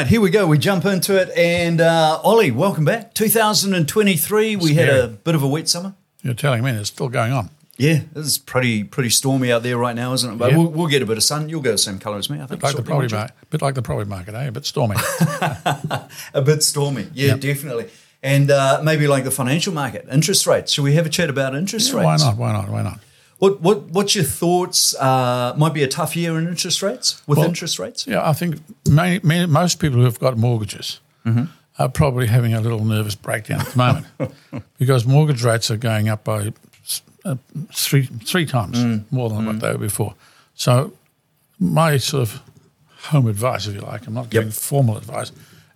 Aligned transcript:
right, 0.00 0.08
here 0.08 0.20
we 0.20 0.30
go. 0.30 0.46
We 0.46 0.58
jump 0.58 0.84
into 0.84 1.20
it. 1.20 1.30
And 1.36 1.80
uh, 1.80 2.20
Olly, 2.24 2.50
welcome 2.50 2.84
back. 2.84 3.14
2023, 3.14 4.56
we 4.56 4.74
had 4.74 4.88
a 4.88 5.08
bit 5.08 5.34
of 5.34 5.42
a 5.42 5.48
wet 5.48 5.68
summer. 5.68 5.94
You're 6.22 6.34
telling 6.34 6.62
me 6.64 6.70
it's 6.72 6.88
still 6.88 7.08
going 7.08 7.32
on. 7.32 7.50
Yeah, 7.76 8.00
it's 8.14 8.36
pretty 8.36 8.84
pretty 8.84 9.08
stormy 9.08 9.50
out 9.50 9.62
there 9.62 9.78
right 9.78 9.96
now, 9.96 10.12
isn't 10.12 10.34
it? 10.34 10.36
But 10.36 10.50
Yeah. 10.50 10.58
we'll, 10.58 10.66
we'll 10.68 10.86
get 10.86 11.00
a 11.00 11.06
bit 11.06 11.16
of 11.16 11.22
sun. 11.22 11.48
You'll 11.48 11.62
go 11.62 11.72
the 11.72 11.78
same 11.78 11.98
colour 11.98 12.18
as 12.18 12.28
me, 12.28 12.36
I 12.36 12.40
think. 12.46 12.60
Bit 12.60 12.62
Like 12.66 12.76
the 12.76 12.82
property 12.82 13.14
market, 13.14 13.34
bit 13.48 13.62
like 13.62 13.74
the 13.74 13.80
property 13.80 14.10
market, 14.10 14.34
eh? 14.34 14.44
A 14.44 14.52
bit 14.52 14.66
stormy. 14.66 14.96
A 16.34 16.42
bit 16.42 16.62
stormy. 16.62 17.08
Yeah, 17.14 17.28
Yep. 17.28 17.40
definitely. 17.40 17.88
And 18.22 18.50
uh, 18.50 18.82
maybe 18.84 19.06
like 19.06 19.24
the 19.24 19.30
financial 19.30 19.72
market, 19.72 20.06
interest 20.12 20.46
rates. 20.46 20.72
Should 20.72 20.84
we 20.84 20.92
have 20.96 21.06
a 21.06 21.08
chat 21.08 21.30
about 21.30 21.54
interest 21.54 21.94
rates? 21.94 22.04
why 22.04 22.16
not? 22.18 22.36
Why 22.36 22.52
not? 22.52 22.68
Why 22.68 22.82
not? 22.82 23.00
What 23.40 23.60
what 23.62 23.78
what's 23.90 24.14
your 24.14 24.24
thoughts? 24.24 24.94
Uh, 24.94 25.54
might 25.56 25.74
be 25.74 25.82
a 25.82 25.88
tough 25.88 26.14
year 26.14 26.38
in 26.38 26.46
interest 26.46 26.82
rates 26.82 27.20
with 27.26 27.38
Well, 27.38 27.48
interest 27.48 27.78
rates. 27.78 28.06
Yeah, 28.06 28.28
I 28.28 28.32
think 28.34 28.56
many, 28.88 29.18
many, 29.22 29.46
most 29.46 29.78
people 29.80 30.00
who've 30.00 30.20
got 30.20 30.36
mortgages 30.38 31.00
Mm-hmm. 31.26 31.44
are 31.78 31.88
probably 31.90 32.26
having 32.28 32.54
a 32.54 32.60
little 32.62 32.82
nervous 32.84 33.14
breakdown 33.14 33.60
at 33.60 33.66
the 33.68 33.76
moment 33.78 34.06
because 34.78 35.04
mortgage 35.06 35.44
rates 35.44 35.70
are 35.70 35.76
going 35.76 36.08
up 36.08 36.24
by 36.24 36.52
uh, 37.26 37.36
three 37.72 38.06
three 38.24 38.46
times 38.46 38.78
Mm. 38.78 39.04
more 39.10 39.28
than 39.30 39.44
what 39.46 39.60
they 39.60 39.72
were 39.72 39.78
before. 39.78 40.14
So, 40.54 40.92
my 41.58 41.98
sort 41.98 42.22
of 42.22 42.40
home 43.10 43.26
advice, 43.28 43.66
if 43.66 43.74
you 43.74 43.80
like, 43.82 44.06
I'm 44.06 44.14
not 44.14 44.30
giving 44.30 44.50
formal 44.50 44.96
advice, 44.96 45.32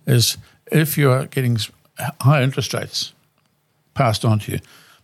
is 0.07 0.37
if 0.71 0.97
you 0.97 1.11
are 1.11 1.25
getting 1.27 1.57
high 2.21 2.41
interest 2.43 2.73
rates 2.73 3.13
passed 3.93 4.25
on 4.25 4.39
to 4.39 4.51
you, 4.53 4.59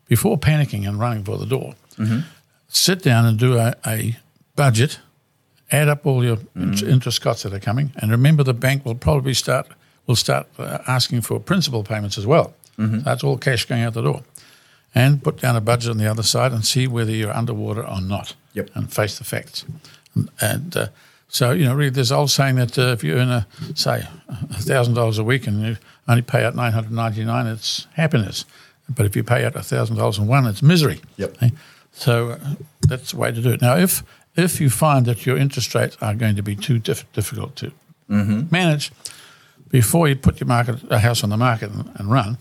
before 0.07 0.37
panicking 0.39 0.87
and 0.87 0.99
running 0.99 1.23
for 1.23 1.37
the 1.37 1.45
door, 1.47 1.73
sit 2.73 3.01
down 3.03 3.25
and 3.25 3.37
do 3.37 3.57
a, 3.57 3.75
a 3.85 4.17
budget, 4.55 4.99
add 5.71 5.87
up 5.89 6.05
all 6.05 6.23
your 6.23 6.37
int- 6.55 6.83
interest 6.83 7.21
costs 7.21 7.43
that 7.43 7.53
are 7.53 7.59
coming, 7.59 7.91
and 7.97 8.11
remember 8.11 8.43
the 8.43 8.53
bank 8.53 8.85
will 8.85 8.95
probably 8.95 9.33
start 9.33 9.67
will 10.07 10.15
start 10.15 10.47
uh, 10.57 10.79
asking 10.87 11.21
for 11.21 11.39
principal 11.39 11.83
payments 11.83 12.17
as 12.17 12.25
well. 12.25 12.53
That's 12.77 13.23
all 13.23 13.37
cash 13.37 13.65
going 13.65 13.83
out 13.83 13.93
the 13.93 14.01
door, 14.01 14.23
and 14.95 15.21
put 15.23 15.37
down 15.39 15.55
a 15.55 15.61
budget 15.61 15.91
on 15.91 15.97
the 15.97 16.07
other 16.09 16.23
side 16.23 16.51
and 16.51 16.65
see 16.65 16.87
whether 16.87 17.11
you're 17.11 17.31
underwater 17.31 17.87
or 17.87 18.01
not, 18.01 18.33
Yep. 18.53 18.71
and 18.73 18.91
face 18.91 19.19
the 19.19 19.23
facts. 19.23 19.65
And, 20.15 20.29
and 20.41 20.75
uh, 20.77 20.87
so 21.27 21.51
you 21.51 21.65
know, 21.65 21.75
really, 21.75 21.91
there's 21.91 22.09
an 22.09 22.17
old 22.17 22.31
saying 22.31 22.55
that 22.55 22.79
uh, 22.79 22.93
if 22.93 23.03
you 23.03 23.13
earn 23.13 23.29
a 23.29 23.45
say 23.75 24.07
thousand 24.53 24.95
dollars 24.95 25.19
a 25.19 25.23
week 25.23 25.45
and 25.45 25.61
you 25.61 25.77
only 26.07 26.23
pay 26.23 26.43
out 26.43 26.55
nine 26.55 26.71
hundred 26.71 26.91
ninety 26.91 27.23
nine, 27.23 27.45
it's 27.45 27.85
happiness. 27.93 28.45
But 28.89 29.05
if 29.05 29.15
you 29.15 29.23
pay 29.23 29.45
out 29.45 29.53
thousand 29.53 29.97
dollars 29.97 30.17
in 30.17 30.25
one, 30.25 30.47
it's 30.47 30.63
misery. 30.63 31.01
Yep. 31.17 31.37
Eh? 31.43 31.49
So 31.91 32.31
uh, 32.31 32.55
that's 32.81 33.11
the 33.11 33.17
way 33.17 33.31
to 33.31 33.41
do 33.41 33.51
it. 33.51 33.61
Now, 33.61 33.77
if 33.77 34.03
if 34.35 34.61
you 34.61 34.69
find 34.69 35.05
that 35.05 35.25
your 35.25 35.37
interest 35.37 35.75
rates 35.75 35.97
are 36.01 36.15
going 36.15 36.35
to 36.35 36.43
be 36.43 36.55
too 36.55 36.79
diff- 36.79 37.11
difficult 37.13 37.55
to 37.57 37.71
mm-hmm. 38.09 38.43
manage, 38.49 38.91
before 39.69 40.07
you 40.07 40.15
put 40.15 40.39
your 40.39 40.47
market 40.47 40.79
a 40.89 40.99
house 40.99 41.23
on 41.23 41.29
the 41.29 41.37
market 41.37 41.71
and, 41.71 41.91
and 41.95 42.11
run, 42.11 42.37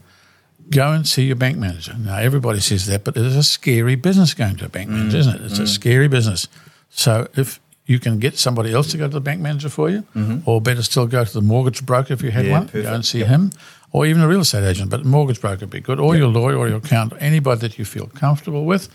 go 0.70 0.92
and 0.92 1.06
see 1.06 1.24
your 1.24 1.36
bank 1.36 1.58
manager. 1.58 1.94
Now, 1.98 2.18
everybody 2.18 2.60
says 2.60 2.86
that, 2.86 3.04
but 3.04 3.16
it 3.16 3.26
is 3.26 3.36
a 3.36 3.42
scary 3.42 3.96
business 3.96 4.34
going 4.34 4.56
to 4.56 4.66
a 4.66 4.68
bank 4.68 4.88
manager, 4.88 5.18
isn't 5.18 5.34
it? 5.34 5.42
It's 5.42 5.58
a 5.58 5.62
mm-hmm. 5.62 5.66
scary 5.66 6.08
business. 6.08 6.48
So 6.90 7.28
if 7.36 7.60
you 7.86 7.98
can 7.98 8.20
get 8.20 8.38
somebody 8.38 8.72
else 8.72 8.92
to 8.92 8.96
go 8.96 9.08
to 9.08 9.12
the 9.12 9.20
bank 9.20 9.40
manager 9.40 9.68
for 9.68 9.90
you, 9.90 10.04
mm-hmm. 10.14 10.48
or 10.48 10.60
better 10.60 10.82
still, 10.82 11.06
go 11.06 11.24
to 11.24 11.32
the 11.32 11.40
mortgage 11.40 11.84
broker 11.84 12.12
if 12.12 12.22
you 12.22 12.30
had 12.30 12.46
Yeah, 12.46 12.52
one, 12.52 12.66
perfect. 12.66 12.84
go 12.84 12.94
and 12.94 13.04
see 13.04 13.18
Yep. 13.18 13.28
him, 13.28 13.52
or 13.90 14.06
even 14.06 14.22
a 14.22 14.28
real 14.28 14.40
estate 14.40 14.62
agent, 14.62 14.90
but 14.90 15.04
mortgage 15.04 15.40
broker 15.40 15.60
would 15.60 15.70
be 15.70 15.80
good, 15.80 15.98
or 15.98 16.16
your 16.16 16.28
lawyer 16.28 16.56
or 16.56 16.68
your 16.68 16.78
accountant, 16.78 17.20
anybody 17.20 17.60
that 17.62 17.78
you 17.78 17.84
feel 17.84 18.06
comfortable 18.06 18.64
with, 18.64 18.88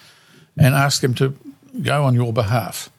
and 0.57 0.75
ask 0.75 1.01
them 1.01 1.13
to 1.15 1.35
go 1.81 2.03
on 2.03 2.13
your 2.15 2.33
behalf. 2.33 2.89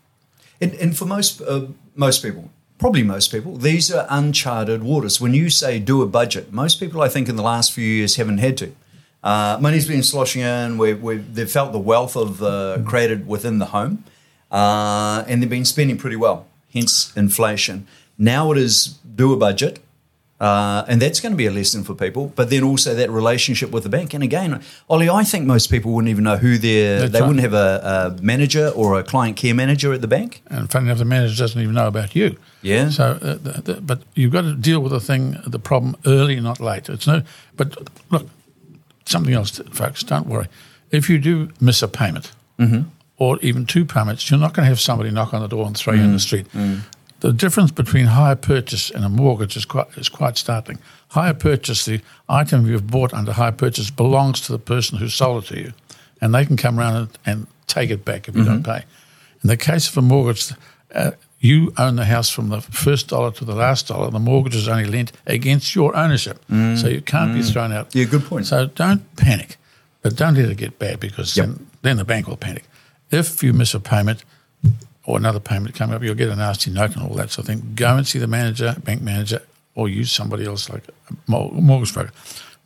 And, 0.61 0.75
and 0.75 0.97
for 0.97 1.05
most 1.05 1.41
uh, 1.43 1.67
most 1.95 2.23
people, 2.23 2.51
probably 2.79 3.03
most 3.03 3.31
people, 3.31 3.57
these 3.57 3.93
are 3.93 4.07
uncharted 4.09 4.83
waters. 4.83 5.21
When 5.21 5.35
you 5.35 5.51
say 5.51 5.79
do 5.79 6.03
a 6.03 6.07
budget, 6.07 6.53
most 6.53 6.81
people, 6.81 7.03
I 7.03 7.09
think, 7.09 7.29
in 7.29 7.37
the 7.37 7.43
last 7.43 7.73
few 7.73 7.85
years 7.85 8.17
haven't 8.17 8.39
had 8.39 8.57
to. 8.59 8.73
Uh, 9.23 9.59
money's 9.61 9.89
been 9.89 10.03
sloshing 10.03 10.43
in. 10.43 10.79
We've, 10.79 11.03
we've, 11.03 11.35
they've 11.35 11.51
felt 11.51 11.73
the 11.73 11.79
wealth 11.79 12.17
of 12.17 12.43
uh, 12.43 12.79
created 12.85 13.27
within 13.27 13.59
the 13.59 13.67
home, 13.67 14.05
uh, 14.53 15.25
and 15.27 15.43
they've 15.43 15.51
been 15.51 15.65
spending 15.65 15.99
pretty 15.99 16.17
well. 16.17 16.47
Hence 16.73 17.17
inflation. 17.17 17.87
Now 18.19 18.53
it 18.53 18.59
is 18.59 18.99
do 19.17 19.33
a 19.33 19.37
budget, 19.37 19.81
uh, 20.39 20.85
and 20.89 21.01
that's 21.01 21.21
going 21.21 21.33
to 21.33 21.37
be 21.37 21.47
a 21.47 21.51
lesson 21.51 21.83
for 21.83 21.95
people. 21.95 22.33
But 22.35 22.51
then 22.51 22.63
also 22.63 22.95
that 22.95 23.11
relationship 23.11 23.71
with 23.71 23.83
the 23.83 23.89
bank. 23.89 24.13
And 24.15 24.23
again, 24.23 24.63
Olly, 24.89 25.09
I 25.09 25.25
think 25.25 25.47
most 25.47 25.71
people 25.71 25.93
wouldn't 25.93 26.11
even 26.11 26.25
know 26.25 26.37
who 26.37 26.59
they're. 26.59 27.01
That's 27.01 27.13
they 27.13 27.21
right. 27.21 27.27
wouldn't 27.27 27.43
have 27.43 27.55
a, 27.55 28.17
a 28.19 28.23
manager 28.23 28.69
or 28.69 28.99
a 28.99 29.03
client 29.03 29.37
care 29.37 29.55
manager 29.55 29.93
at 29.93 30.01
the 30.01 30.09
bank. 30.09 30.43
And 30.47 30.71
funny 30.71 30.87
enough, 30.87 30.99
the 30.99 31.05
manager 31.05 31.37
doesn't 31.37 31.61
even 31.61 31.75
know 31.75 31.87
about 31.87 32.15
you. 32.15 32.37
Yeah. 32.63 32.91
So, 32.91 33.19
uh, 33.23 33.35
the, 33.35 33.63
the, 33.63 33.81
but 33.81 34.03
you've 34.15 34.33
got 34.33 34.43
to 34.43 34.55
deal 34.55 34.81
with 34.81 34.93
the 34.93 35.01
thing, 35.01 35.39
the 35.47 35.59
problem 35.59 35.97
early, 36.05 36.39
not 36.41 36.61
late. 36.61 36.89
It's 36.89 37.07
no. 37.07 37.23
But 37.57 37.77
look, 38.11 38.29
something 39.07 39.33
else, 39.33 39.59
folks. 39.73 40.03
Don't 40.03 40.27
worry. 40.27 40.49
If 40.91 41.09
you 41.09 41.19
do 41.19 41.51
miss 41.61 41.83
a 41.83 41.89
payment, 41.89 42.33
or 43.19 43.39
even 43.41 43.65
two 43.67 43.85
payments, 43.85 44.31
you're 44.31 44.39
not 44.39 44.53
going 44.53 44.65
to 44.65 44.69
have 44.69 44.81
somebody 44.81 45.11
knock 45.11 45.33
on 45.33 45.41
the 45.41 45.49
door 45.49 45.67
and 45.67 45.77
throw 45.77 45.95
you 45.95 46.03
in 46.03 46.13
the 46.13 46.21
street. 46.21 46.47
The 47.21 47.33
difference 47.33 47.71
between 47.71 48.07
hire 48.07 48.37
purchase 48.37 48.91
and 48.91 49.05
a 49.05 49.09
mortgage 49.09 49.57
is 49.57 49.65
quite 49.65 49.87
is 49.97 50.09
quite 50.09 50.37
startling. 50.37 50.79
Hire 51.09 51.35
purchase, 51.35 51.85
the 51.85 52.01
item 52.29 52.67
you've 52.67 52.89
bought 52.89 53.15
under 53.15 53.33
hire 53.33 53.53
purchase 53.53 53.91
belongs 53.91 54.41
to 54.43 54.53
the 54.53 54.59
person 54.59 54.99
who 54.99 55.09
sold 55.09 55.45
it 55.45 55.47
to 55.49 55.59
you, 55.59 55.73
and 56.21 56.35
they 56.35 56.45
can 56.45 56.57
come 56.57 56.79
around 56.79 56.97
and, 56.97 57.19
and 57.25 57.47
take 57.67 57.91
it 57.91 58.05
back 58.05 58.29
if 58.29 58.37
you 58.37 58.45
don't 58.45 58.63
mm-hmm. 58.63 58.73
pay. 58.73 58.85
In 59.43 59.49
the 59.49 59.57
case 59.57 59.89
of 59.89 59.97
a 59.97 60.03
mortgage, 60.03 60.53
uh, 60.95 61.13
you 61.41 61.73
own 61.79 61.97
the 61.97 62.05
house 62.05 62.29
from 62.29 62.49
the 62.49 62.61
first 62.61 63.09
dollar 63.09 63.31
to 63.33 63.45
the 63.45 63.55
last 63.55 63.89
dollar. 63.89 64.11
The 64.11 64.19
mortgage 64.19 64.57
is 64.57 64.69
only 64.69 64.85
lent 64.85 65.13
against 65.27 65.75
your 65.75 65.97
ownership, 65.97 66.45
mm. 66.51 66.77
so 66.79 66.89
you 66.89 67.01
can't 67.01 67.33
be 67.33 67.41
mm. 67.41 67.53
thrown 67.53 67.73
out. 67.73 67.95
Yeah, 67.95 68.05
good 68.05 68.25
point. 68.25 68.47
So 68.47 68.67
don't 68.67 69.17
panic, 69.17 69.57
but 70.03 70.17
don't 70.17 70.35
let 70.35 70.51
it 70.51 70.57
get 70.57 70.79
bad 70.79 71.01
because 71.01 71.37
Yep. 71.37 71.47
then, 71.47 71.67
then 71.83 71.97
the 71.97 72.05
bank 72.05 72.29
will 72.29 72.37
panic. 72.37 72.65
If 73.11 73.43
you 73.43 73.53
miss 73.53 73.75
a 73.75 73.81
payment 73.81 74.25
or 75.07 75.17
another 75.17 75.41
payment 75.41 75.75
coming 75.75 75.95
up, 75.95 76.03
you'll 76.03 76.15
get 76.15 76.29
a 76.29 76.37
nasty 76.37 76.71
note 76.71 76.95
and 76.95 77.03
all 77.03 77.15
that 77.15 77.31
sort 77.31 77.49
of 77.49 77.55
thing. 77.55 77.73
Go 77.75 77.97
and 77.97 78.07
see 78.07 78.19
the 78.19 78.27
manager, 78.27 78.77
bank 78.85 79.01
manager, 79.03 79.41
or 79.75 79.89
use 79.89 80.11
somebody 80.11 80.45
else 80.45 80.69
like 80.69 80.83
a 80.89 81.15
mortgage 81.29 81.95
broker. 81.95 82.11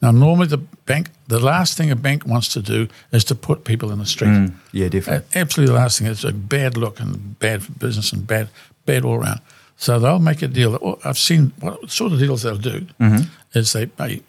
Now, 0.02 0.10
normally 0.10 0.46
the 0.46 0.58
bank, 0.58 1.10
the 1.28 1.38
last 1.38 1.76
thing 1.76 1.90
a 1.90 1.96
bank 1.96 2.26
wants 2.26 2.48
to 2.54 2.62
do 2.62 2.88
is 3.12 3.22
to 3.24 3.34
put 3.34 3.64
people 3.64 3.92
in 3.92 3.98
the 3.98 4.06
street. 4.06 4.28
Mm, 4.28 4.54
yeah, 4.72 4.88
definitely. 4.88 5.26
Absolutely, 5.34 5.74
the 5.74 5.78
last 5.78 5.98
thing. 5.98 6.08
It's 6.08 6.24
a 6.24 6.32
bad 6.32 6.78
look 6.78 6.98
and 7.00 7.38
bad 7.38 7.62
for 7.62 7.72
business 7.72 8.12
and 8.12 8.26
bad, 8.26 8.48
bad 8.86 9.04
all 9.04 9.16
around. 9.16 9.40
So 9.76 9.98
they'll 9.98 10.18
make 10.18 10.40
a 10.40 10.48
deal. 10.48 10.72
That, 10.72 10.82
well, 10.82 10.98
I've 11.04 11.18
seen 11.18 11.52
what 11.60 11.90
sort 11.90 12.12
of 12.12 12.18
deals 12.18 12.42
they'll 12.42 12.56
do 12.56 12.86
mm-hmm. 12.98 13.28
is 13.58 13.74
they, 13.74 13.86
they 13.86 14.22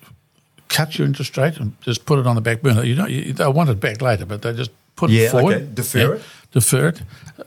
cut 0.68 0.98
your 0.98 1.08
interest 1.08 1.38
rate 1.38 1.58
and 1.58 1.80
just 1.82 2.06
put 2.06 2.20
it 2.20 2.28
on 2.28 2.36
the 2.36 2.42
back 2.42 2.62
burner. 2.62 2.84
You 2.84 2.96
don't. 2.96 3.10
You, 3.10 3.32
they'll 3.34 3.54
want 3.54 3.70
it 3.70 3.80
back 3.80 4.02
later, 4.02 4.26
but 4.26 4.42
they 4.42 4.54
just 4.54 4.72
put 4.96 5.10
Yeah, 5.10 5.28
it 5.28 5.32
forward. 5.32 5.56
okay. 5.56 5.68
Defer 5.74 6.14
it. 6.16 6.22
Defer 6.52 6.90
it. 6.90 7.02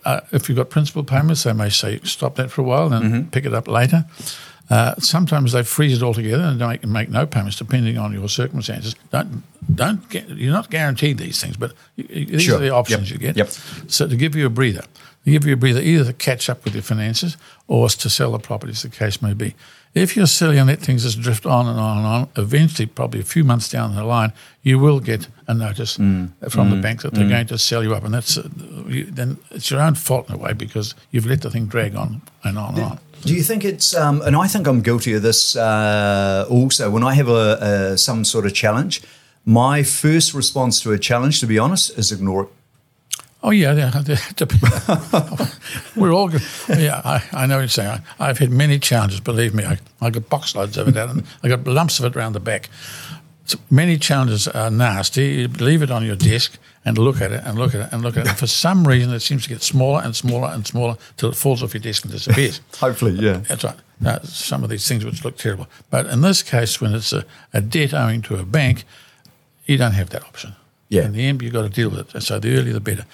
Uh, 0.05 0.21
if 0.33 0.49
you've 0.49 0.57
got 0.57 0.71
principal 0.71 1.05
payments, 1.05 1.43
they 1.43 1.53
may 1.53 1.69
say 1.69 2.01
stop 2.05 2.37
that 2.37 2.51
for 2.51 2.63
a 2.63 2.65
while 2.65 2.93
and 2.93 3.05
Mm-hmm. 3.05 3.29
pick 3.31 3.45
it 3.45 3.53
up 3.55 3.69
later. 3.69 4.05
Uh, 4.71 4.95
sometimes 4.99 5.53
they 5.53 5.63
freeze 5.63 5.99
it 5.99 6.03
altogether 6.03 6.43
and 6.45 6.59
make, 6.59 6.87
make 6.87 7.11
no 7.11 7.27
payments 7.27 7.59
depending 7.59 7.99
on 7.99 8.13
your 8.15 8.29
circumstances. 8.31 8.95
Don't 9.11 9.43
don't 9.75 10.09
get, 10.09 10.29
you're 10.29 10.53
not 10.53 10.71
guaranteed 10.71 11.19
these 11.19 11.39
things, 11.41 11.57
but 11.59 11.73
you, 11.97 12.07
you- 12.09 12.25
these 12.27 12.43
Sure. 12.43 12.57
are 12.57 12.61
the 12.61 12.71
options 12.71 13.11
Yep. 13.11 13.21
you 13.21 13.27
get. 13.27 13.37
Yep. 13.37 13.49
So 13.91 14.09
to 14.09 14.17
give 14.17 14.35
you 14.35 14.47
a 14.47 14.51
breather, 14.51 14.85
to 15.25 15.31
give 15.31 15.47
you 15.47 15.55
a 15.55 15.57
breather, 15.57 15.81
either 15.81 16.05
to 16.05 16.13
catch 16.13 16.49
up 16.51 16.65
with 16.65 16.75
your 16.75 16.83
finances 16.83 17.37
or 17.67 17.89
to 17.89 18.11
sell 18.11 18.33
the 18.33 18.39
property, 18.39 18.73
as 18.73 18.83
the 18.83 18.89
case 18.89 19.23
may 19.23 19.35
be. 19.35 19.55
If 19.95 20.17
you're 20.17 20.27
silly 20.27 20.59
and 20.59 20.69
let 20.69 20.81
things 20.81 21.05
just 21.05 21.21
drift 21.21 21.47
on 21.47 21.69
and 21.69 21.79
on 21.79 21.99
and 21.99 22.07
on, 22.07 22.29
eventually, 22.37 22.87
probably 22.87 23.21
a 23.21 23.25
few 23.25 23.45
months 23.45 23.69
down 23.69 23.95
the 23.95 24.03
line, 24.05 24.33
you 24.63 24.79
will 24.81 24.99
get 25.01 25.29
a 25.47 25.55
notice 25.55 25.97
Mm. 25.99 26.31
from 26.51 26.71
the 26.71 26.77
bank 26.77 27.03
that 27.03 27.15
they're 27.15 27.29
going 27.29 27.47
to 27.47 27.59
sell 27.59 27.83
you 27.85 27.95
up, 27.95 28.05
and 28.05 28.13
that's 28.13 28.37
uh, 28.37 28.49
you, 28.89 29.05
then 29.05 29.39
it's 29.53 29.71
your 29.71 29.81
own 29.81 29.95
fault 29.95 30.29
in 30.29 30.35
a 30.35 30.39
way 30.39 30.53
because 30.53 30.95
you've 31.13 31.27
let 31.27 31.43
the 31.43 31.51
thing 31.51 31.67
drag 31.67 31.95
on 31.95 32.23
and 32.43 32.59
on 32.59 32.75
and 32.75 32.83
on. 32.85 32.99
Do 33.23 33.33
you 33.35 33.43
think 33.45 33.65
it's, 33.65 33.95
um, 33.95 34.21
and 34.23 34.35
I 34.37 34.49
think 34.49 34.67
I'm 34.67 34.83
guilty 34.83 35.15
of 35.15 35.23
this 35.23 35.55
uh, 35.57 36.45
also, 36.51 36.91
when 36.91 37.05
I 37.05 37.15
have 37.15 37.29
a, 37.29 37.93
a 37.95 37.99
some 37.99 38.25
sort 38.25 38.47
of 38.47 38.53
challenge, 38.53 39.01
my 39.47 39.83
first 39.85 40.35
response 40.35 40.81
to 40.83 40.93
a 40.93 40.99
challenge, 40.99 41.39
to 41.41 41.47
be 41.47 41.59
honest, 41.59 41.97
is 41.97 42.11
ignore 42.11 42.43
it. 42.45 42.49
Oh 43.47 43.51
yeah, 43.51 43.75
yeah. 43.75 43.91
they 44.03 44.15
have 44.15 44.37
to 44.37 44.47
be- 44.47 46.01
We're 46.01 46.13
all 46.15 46.29
good. 46.29 46.43
Yeah, 46.69 47.03
I, 47.05 47.23
I 47.33 47.47
know 47.47 47.57
what 47.57 47.61
you're 47.61 47.69
saying. 47.69 48.01
I, 48.19 48.29
I've 48.31 48.39
had 48.39 48.51
many 48.51 48.79
challenges. 48.79 49.21
Believe 49.21 49.53
me, 49.55 49.65
I, 49.65 49.79
I 50.01 50.09
got 50.09 50.31
box 50.31 50.55
loads 50.57 50.79
of 50.79 50.89
it 50.89 50.97
out, 50.97 51.11
and 51.11 51.25
I 51.43 51.49
got 51.49 51.67
lumps 51.67 51.99
of 52.01 52.07
it 52.07 52.17
around 52.17 52.33
the 52.33 52.41
back. 52.41 52.71
So 53.45 53.59
many 53.71 53.99
challenges 53.99 54.49
are 54.49 54.71
nasty. 54.71 55.27
You 55.27 55.49
leave 55.49 55.83
it 55.83 55.91
on 55.91 56.07
your 56.07 56.17
desk 56.17 56.57
and 56.87 56.97
look 56.97 57.21
at 57.21 57.33
it 57.33 57.43
and 57.45 57.59
look 57.59 57.75
at 57.75 57.83
it 57.83 57.93
and 57.93 58.03
look 58.03 58.17
at 58.17 58.25
it. 58.25 58.31
And 58.31 58.39
for 58.39 58.47
some 58.47 58.89
reason, 58.89 59.13
it 59.13 59.21
seems 59.21 59.43
to 59.43 59.51
get 59.51 59.61
smaller 59.63 60.01
and 60.03 60.17
smaller 60.17 60.49
and 60.49 60.67
smaller 60.67 60.97
till 61.19 61.29
it 61.29 61.37
falls 61.37 61.63
off 61.63 61.75
your 61.75 61.83
desk 61.83 62.05
and 62.05 62.13
disappears. 62.13 62.63
Hopefully, 62.81 63.13
yeah. 63.13 63.43
That's 63.47 63.63
right. 63.63 63.77
Now, 64.01 64.21
some 64.21 64.65
of 64.65 64.71
these 64.71 64.89
things 64.89 65.05
which 65.05 65.23
look 65.23 65.37
terrible. 65.37 65.67
But 65.91 66.07
in 66.07 66.23
this 66.23 66.43
case, 66.43 66.81
when 66.81 66.95
it's 66.95 67.13
a, 67.13 67.27
a 67.53 67.61
debt 67.61 67.93
owing 67.93 68.23
to 68.23 68.37
a 68.37 68.45
bank, 68.47 68.85
you 69.67 69.77
don't 69.77 69.93
have 69.93 70.09
that 70.11 70.23
option. 70.23 70.55
Yeah. 70.89 71.05
In 71.05 71.13
the 71.13 71.27
end, 71.27 71.43
you've 71.43 71.53
got 71.53 71.63
to 71.63 71.69
deal 71.69 71.91
with 71.91 72.15
it. 72.15 72.23
So 72.23 72.39
the 72.39 72.57
earlier 72.57 72.73
the 72.73 72.81
better. 72.81 73.05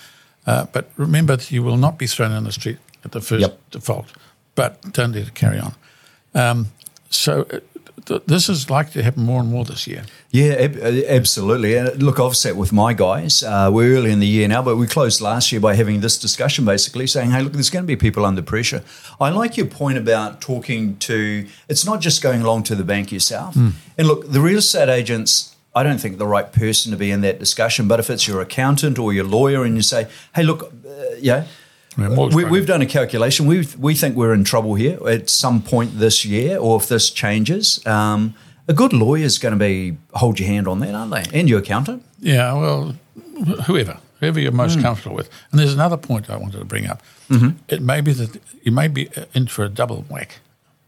Uh, 0.46 0.64
but 0.72 0.90
remember 0.96 1.36
that 1.36 1.50
you 1.50 1.62
will 1.62 1.76
not 1.76 1.98
be 1.98 2.06
thrown 2.06 2.32
in 2.32 2.44
the 2.44 2.52
street 2.52 2.78
at 3.04 3.12
the 3.12 3.20
first 3.20 3.40
Yep. 3.42 3.58
default. 3.70 4.06
But 4.54 4.92
don't 4.92 5.12
let 5.12 5.28
it 5.28 5.34
carry 5.34 5.58
on. 5.60 5.74
Um, 6.34 6.68
so 7.10 7.42
uh, 7.52 7.58
th- 8.06 8.22
this 8.26 8.48
is 8.48 8.68
likely 8.70 8.92
to 9.00 9.02
happen 9.02 9.22
more 9.24 9.40
and 9.40 9.50
more 9.50 9.64
this 9.64 9.86
year. 9.86 10.04
Yeah, 10.30 10.52
ab- 10.54 10.78
uh, 10.82 11.02
absolutely. 11.08 11.76
And 11.76 12.02
look, 12.02 12.18
I've 12.18 12.36
sat 12.36 12.56
with 12.56 12.72
my 12.72 12.92
guys. 12.94 13.42
Uh, 13.42 13.68
we're 13.72 13.96
early 13.96 14.10
in 14.12 14.20
the 14.20 14.26
year 14.26 14.48
now, 14.48 14.62
but 14.62 14.76
we 14.76 14.86
closed 14.86 15.20
last 15.20 15.50
year 15.52 15.60
by 15.60 15.74
having 15.74 16.00
this 16.00 16.18
discussion 16.18 16.64
basically 16.64 17.06
saying, 17.06 17.30
hey, 17.32 17.42
look, 17.42 17.52
there's 17.52 17.70
going 17.70 17.84
to 17.84 17.86
be 17.86 17.96
people 17.96 18.24
under 18.24 18.42
pressure. 18.42 18.82
I 19.20 19.30
like 19.30 19.56
your 19.56 19.66
point 19.66 19.98
about 19.98 20.40
talking 20.40 20.96
to, 20.98 21.46
it's 21.68 21.84
not 21.84 22.00
just 22.00 22.22
going 22.22 22.42
along 22.42 22.64
to 22.64 22.74
the 22.74 22.84
bank 22.84 23.12
yourself. 23.12 23.54
Hmm. 23.54 23.70
And 23.98 24.06
look, 24.08 24.30
the 24.30 24.40
real 24.40 24.58
estate 24.58 24.88
agents, 24.88 25.49
I 25.74 25.82
don't 25.82 25.98
think 26.00 26.18
the 26.18 26.26
right 26.26 26.52
person 26.52 26.90
to 26.92 26.98
be 26.98 27.10
in 27.10 27.20
that 27.20 27.38
discussion, 27.38 27.86
but 27.88 28.00
if 28.00 28.10
it's 28.10 28.26
your 28.26 28.40
accountant 28.40 28.98
or 28.98 29.12
your 29.12 29.24
lawyer 29.24 29.64
and 29.64 29.76
you 29.76 29.82
say, 29.82 30.06
hey, 30.34 30.42
look, 30.42 30.64
uh, 30.64 31.14
yeah, 31.20 31.44
we, 31.96 32.44
we've 32.44 32.66
done 32.66 32.82
a 32.82 32.86
calculation. 32.86 33.46
We 33.46 33.66
we 33.78 33.94
think 33.94 34.16
we're 34.16 34.34
in 34.34 34.44
trouble 34.44 34.74
here 34.74 34.98
at 35.08 35.28
some 35.30 35.62
point 35.62 35.98
this 35.98 36.24
year, 36.24 36.58
or 36.58 36.76
if 36.80 36.88
this 36.88 37.10
changes. 37.10 37.84
Um, 37.86 38.34
a 38.68 38.72
good 38.72 38.92
lawyer 38.92 39.24
is 39.24 39.38
going 39.38 39.52
to 39.52 39.58
be 39.58 39.96
hold 40.14 40.38
your 40.38 40.48
hand 40.48 40.66
on 40.68 40.78
that, 40.80 40.94
aren't 40.94 41.12
they? 41.12 41.38
And 41.38 41.48
your 41.48 41.58
accountant. 41.60 42.02
Yeah, 42.20 42.52
well, 42.54 42.94
whoever, 43.66 43.98
whoever 44.20 44.38
you're 44.40 44.52
most 44.52 44.74
Hmm. 44.76 44.82
comfortable 44.82 45.16
with. 45.16 45.28
And 45.50 45.58
there's 45.60 45.74
another 45.74 45.96
point 45.96 46.30
I 46.30 46.36
wanted 46.36 46.58
to 46.58 46.64
bring 46.64 46.86
up. 46.86 47.02
Mm-hmm. 47.28 47.48
It 47.68 47.80
may 47.82 48.00
be 48.00 48.12
that 48.12 48.40
you 48.62 48.72
may 48.72 48.88
be 48.88 49.08
uh, 49.16 49.24
in 49.34 49.46
for 49.48 49.64
a 49.64 49.68
double 49.68 50.04
whack. 50.08 50.40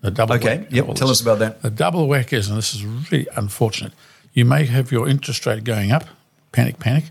A 0.05 0.11
double 0.11 0.35
Okay, 0.35 0.59
whack. 0.59 0.67
yep, 0.71 0.87
tell 0.95 1.09
this. 1.09 1.19
us 1.19 1.21
about 1.21 1.39
that. 1.41 1.59
A 1.63 1.71
double 1.71 2.07
whack 2.09 2.33
is, 2.33 2.49
and 2.49 2.57
this 2.59 2.75
is 2.75 2.85
really 2.85 3.27
unfortunate, 3.37 3.93
you 4.33 4.45
may 4.45 4.65
have 4.67 4.91
your 4.93 5.09
interest 5.09 5.45
rate 5.47 5.65
going 5.65 5.93
up, 5.93 6.05
panic, 6.53 6.79
panic, 6.79 7.05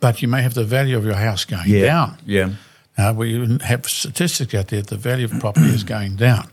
but 0.00 0.20
you 0.22 0.28
may 0.28 0.42
have 0.42 0.54
the 0.54 0.64
value 0.64 0.96
of 0.96 1.04
your 1.04 1.14
house 1.14 1.44
going 1.44 1.70
down. 1.82 2.18
Yeah. 2.26 2.50
Uh, 2.98 3.12
we 3.16 3.58
have 3.62 3.86
statistics 3.86 4.54
out 4.54 4.68
there 4.68 4.80
that 4.80 4.88
the 4.90 4.96
value 4.96 5.26
of 5.26 5.32
property 5.38 5.66
is 5.68 5.84
going 5.84 6.16
down. 6.16 6.48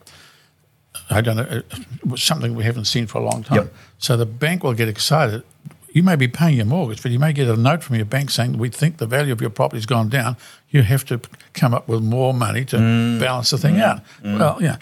I 1.09 1.21
don't 1.21 1.37
know, 1.37 1.61
was 2.05 2.21
something 2.21 2.53
we 2.55 2.63
haven't 2.63 2.85
seen 2.85 3.07
for 3.07 3.19
a 3.19 3.23
long 3.25 3.43
time. 3.43 3.57
Yep. 3.57 3.73
So 3.97 4.17
the 4.17 4.25
bank 4.25 4.63
will 4.63 4.73
get 4.73 4.87
excited. 4.87 5.43
You 5.91 6.03
may 6.03 6.15
be 6.15 6.27
paying 6.27 6.57
your 6.57 6.65
mortgage, 6.65 7.01
but 7.03 7.11
you 7.11 7.19
may 7.19 7.33
get 7.33 7.47
a 7.47 7.55
note 7.55 7.83
from 7.83 7.95
your 7.97 8.05
bank 8.05 8.29
saying, 8.31 8.57
We 8.57 8.69
think 8.69 8.97
the 8.97 9.05
value 9.05 9.31
of 9.31 9.41
your 9.41 9.49
property's 9.51 9.85
gone 9.85 10.09
down. 10.09 10.37
You 10.69 10.81
have 10.83 11.05
to 11.05 11.19
come 11.53 11.73
up 11.73 11.87
with 11.87 12.01
more 12.01 12.33
money 12.33 12.65
to 12.65 12.77
Mm. 12.77 13.19
balance 13.19 13.51
the 13.51 13.57
thing 13.57 13.79
out. 13.79 14.01
Well, 14.23 14.57
yeah, 14.61 14.77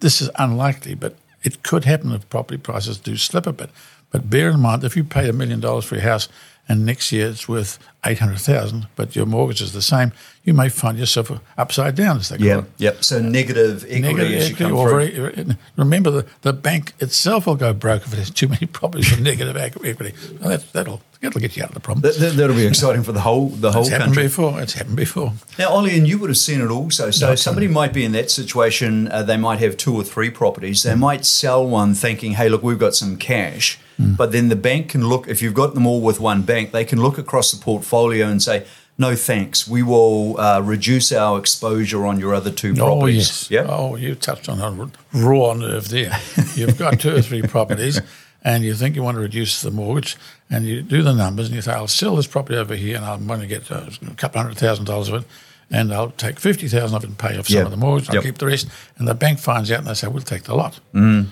this 0.00 0.20
is 0.20 0.30
unlikely, 0.36 0.94
but 0.94 1.16
it 1.42 1.62
could 1.62 1.84
happen 1.84 2.12
if 2.12 2.28
property 2.28 2.58
prices 2.58 2.98
do 2.98 3.16
slip 3.16 3.46
a 3.46 3.52
bit. 3.52 3.70
But 4.10 4.30
bear 4.30 4.50
in 4.50 4.60
mind, 4.60 4.84
if 4.84 4.96
you 4.96 5.04
paid 5.04 5.28
a 5.28 5.32
million 5.32 5.60
dollars 5.60 5.84
for 5.84 5.96
your 5.96 6.04
house 6.04 6.28
and 6.70 6.84
next 6.84 7.12
year 7.12 7.28
it's 7.28 7.48
worth 7.48 7.78
800000 8.04 8.86
but 8.94 9.16
your 9.16 9.24
mortgage 9.26 9.62
is 9.62 9.72
the 9.72 9.82
same, 9.82 10.12
you 10.44 10.54
may 10.54 10.68
find 10.68 10.98
yourself 10.98 11.30
upside 11.56 11.94
down, 11.94 12.18
as 12.18 12.28
they 12.28 12.38
call 12.38 12.46
Yeah. 12.46 12.62
Yep. 12.78 13.04
So 13.04 13.20
negative 13.20 13.84
equity 13.84 14.00
Negative 14.00 14.32
as 14.32 14.50
you 14.50 14.56
come 14.56 14.70
through. 14.70 15.10
very, 15.10 15.56
remember, 15.76 16.10
the, 16.10 16.26
the 16.42 16.52
bank 16.52 16.94
itself 17.00 17.46
will 17.46 17.56
go 17.56 17.72
broke 17.72 18.06
if 18.06 18.12
it 18.12 18.18
has 18.18 18.30
too 18.30 18.48
many 18.48 18.66
properties 18.66 19.10
with 19.10 19.20
negative 19.20 19.56
equity. 19.56 20.14
Well, 20.40 20.50
that, 20.50 20.72
that'll, 20.72 21.02
that'll 21.20 21.40
get 21.40 21.56
you 21.56 21.62
out 21.64 21.70
of 21.70 21.74
the 21.74 21.80
problem. 21.80 22.02
That, 22.02 22.18
that, 22.18 22.36
that'll 22.36 22.56
be 22.56 22.66
exciting 22.66 23.02
for 23.02 23.12
the 23.12 23.20
whole 23.20 23.48
the 23.48 23.72
whole 23.72 23.82
it's 23.82 23.90
happened 23.90 24.14
country. 24.14 24.22
before. 24.24 24.60
It's 24.60 24.74
happened 24.74 24.96
before. 24.96 25.32
Now, 25.58 25.70
Olly, 25.70 25.98
and 25.98 26.08
you 26.08 26.18
would 26.18 26.30
have 26.30 26.38
seen 26.38 26.60
it 26.60 26.70
also. 26.70 27.10
So 27.10 27.34
somebody 27.34 27.68
might 27.68 27.92
be 27.92 28.04
in 28.04 28.12
that 28.12 28.30
situation. 28.30 29.08
Uh, 29.08 29.22
they 29.22 29.36
might 29.36 29.58
have 29.60 29.76
two 29.76 29.94
or 29.94 30.04
three 30.04 30.30
properties. 30.30 30.82
They 30.82 30.94
might 30.94 31.24
sell 31.26 31.66
one 31.66 31.94
thinking, 31.94 32.32
"Hey, 32.32 32.48
look, 32.48 32.62
we've 32.62 32.78
got 32.78 32.94
some 32.94 33.16
cash." 33.16 33.78
But 33.98 34.30
then 34.32 34.48
the 34.48 34.56
bank 34.56 34.90
can 34.90 35.08
look. 35.08 35.26
If 35.26 35.42
you've 35.42 35.54
got 35.54 35.74
them 35.74 35.86
all 35.86 36.00
with 36.00 36.20
one 36.20 36.42
bank, 36.42 36.70
they 36.72 36.84
can 36.84 37.02
look 37.02 37.18
across 37.18 37.50
the 37.50 37.62
portfolio 37.62 38.28
and 38.28 38.40
say, 38.40 38.64
"No, 38.96 39.16
thanks. 39.16 39.66
We 39.66 39.82
will 39.82 40.38
uh, 40.40 40.60
reduce 40.60 41.10
our 41.10 41.36
exposure 41.38 42.06
on 42.06 42.20
your 42.20 42.32
other 42.32 42.52
two 42.52 42.74
properties." 42.74 43.16
yes. 43.26 43.50
Yeah. 43.50 43.66
Oh, 43.68 43.96
you 43.96 44.14
touched 44.14 44.48
on 44.48 44.60
a 44.60 44.90
raw 45.18 45.52
nerve 45.54 45.88
there. 45.88 46.16
You've 46.54 46.78
got 46.78 47.00
two 47.00 47.16
or 47.16 47.22
three 47.22 47.42
properties 47.42 48.00
and 48.44 48.62
you 48.62 48.74
think 48.74 48.94
you 48.94 49.02
want 49.02 49.16
to 49.16 49.20
reduce 49.20 49.62
the 49.62 49.72
mortgage 49.72 50.16
and 50.48 50.64
you 50.64 50.80
do 50.82 51.02
the 51.02 51.12
numbers 51.12 51.46
and 51.46 51.56
you 51.56 51.62
say, 51.62 51.72
I'll 51.72 51.88
sell 51.88 52.14
this 52.14 52.28
property 52.28 52.56
over 52.56 52.76
here 52.76 52.96
and 52.96 53.04
I'm 53.04 53.26
going 53.26 53.40
to 53.40 53.46
get 53.48 53.68
uh, 53.72 53.90
a 54.08 54.14
couple 54.14 54.40
hundred 54.40 54.58
thousand 54.58 54.84
dollars 54.84 55.08
of 55.08 55.22
it 55.22 55.28
and 55.72 55.92
I'll 55.92 56.10
take 56.12 56.38
50000 56.38 56.94
of 56.94 57.02
it 57.02 57.08
and 57.08 57.18
pay 57.18 57.36
off 57.36 57.48
some 57.48 57.56
Yeah. 57.58 57.64
of 57.64 57.72
the 57.72 57.76
mortgage. 57.76 58.08
I'll 58.10 58.14
Yep. 58.14 58.24
keep 58.24 58.38
the 58.38 58.46
rest. 58.46 58.68
And 58.96 59.08
the 59.08 59.14
bank 59.14 59.40
finds 59.40 59.72
out 59.72 59.80
and 59.80 59.88
they 59.88 59.94
say, 59.94 60.06
we'll 60.06 60.22
take 60.22 60.44
the 60.44 60.54
lot. 60.54 60.78
Mm. 60.94 61.26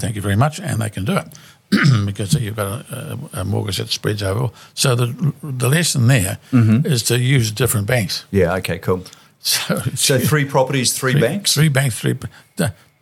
Thank 0.00 0.16
you 0.16 0.22
very 0.22 0.36
much. 0.36 0.58
And 0.60 0.80
they 0.80 0.88
can 0.90 1.04
do 1.04 1.16
it. 1.18 1.26
because 2.04 2.34
you've 2.34 2.56
got 2.56 2.90
a, 2.90 3.18
a, 3.32 3.44
mortgage 3.44 3.78
that 3.78 3.90
spreads 3.90 4.22
over. 4.22 4.50
So 4.74 4.94
the 4.94 5.32
the 5.42 5.68
lesson 5.68 6.08
there 6.08 6.38
is 6.52 6.52
Mm-hmm. 6.52 7.14
to 7.14 7.18
use 7.20 7.52
different 7.52 7.86
banks. 7.86 8.24
Yeah. 8.30 8.54
Okay. 8.56 8.78
Cool. 8.78 9.04
So, 9.40 9.78
So 9.94 10.18
three 10.30 10.44
properties, 10.44 10.96
three, 10.98 11.18
banks. 11.18 11.54
Three 11.54 11.68
banks, 11.68 11.98
three. 12.00 12.16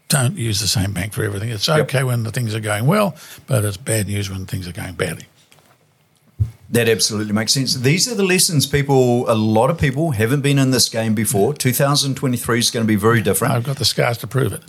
Don't 0.09 0.37
use 0.37 0.61
the 0.61 0.69
same 0.69 0.93
bank 0.93 1.13
for 1.13 1.23
everything. 1.23 1.51
It's 1.51 1.69
okay 1.69 2.03
when 2.03 2.23
the 2.23 2.31
things 2.31 2.55
are 2.55 2.61
going 2.61 2.87
well, 2.87 3.15
but 3.47 3.65
it's 3.65 3.77
bad 3.77 4.07
news 4.07 4.31
when 4.31 4.47
things 4.47 4.67
are 4.67 4.73
going 4.73 4.95
badly. 4.95 5.27
That 6.71 6.87
absolutely 6.87 7.33
makes 7.33 7.53
sense. 7.53 7.75
These 7.75 8.13
are 8.13 8.15
the 8.15 8.23
lessons 8.23 8.67
people, 8.67 9.31
a 9.31 9.33
lot 9.35 9.71
of 9.71 9.79
people 9.79 10.11
haven't 10.11 10.43
been 10.43 10.59
in 10.59 10.71
this 10.71 10.89
game 10.91 11.15
before. 11.15 11.55
2023 11.55 12.59
is 12.59 12.71
going 12.71 12.85
to 12.85 12.87
be 12.87 12.95
very 12.95 13.23
different. 13.23 13.55
I've 13.55 13.65
got 13.65 13.79
the 13.79 13.87
scars 13.87 14.19
to 14.19 14.27
prove 14.27 14.53
it. 14.53 14.63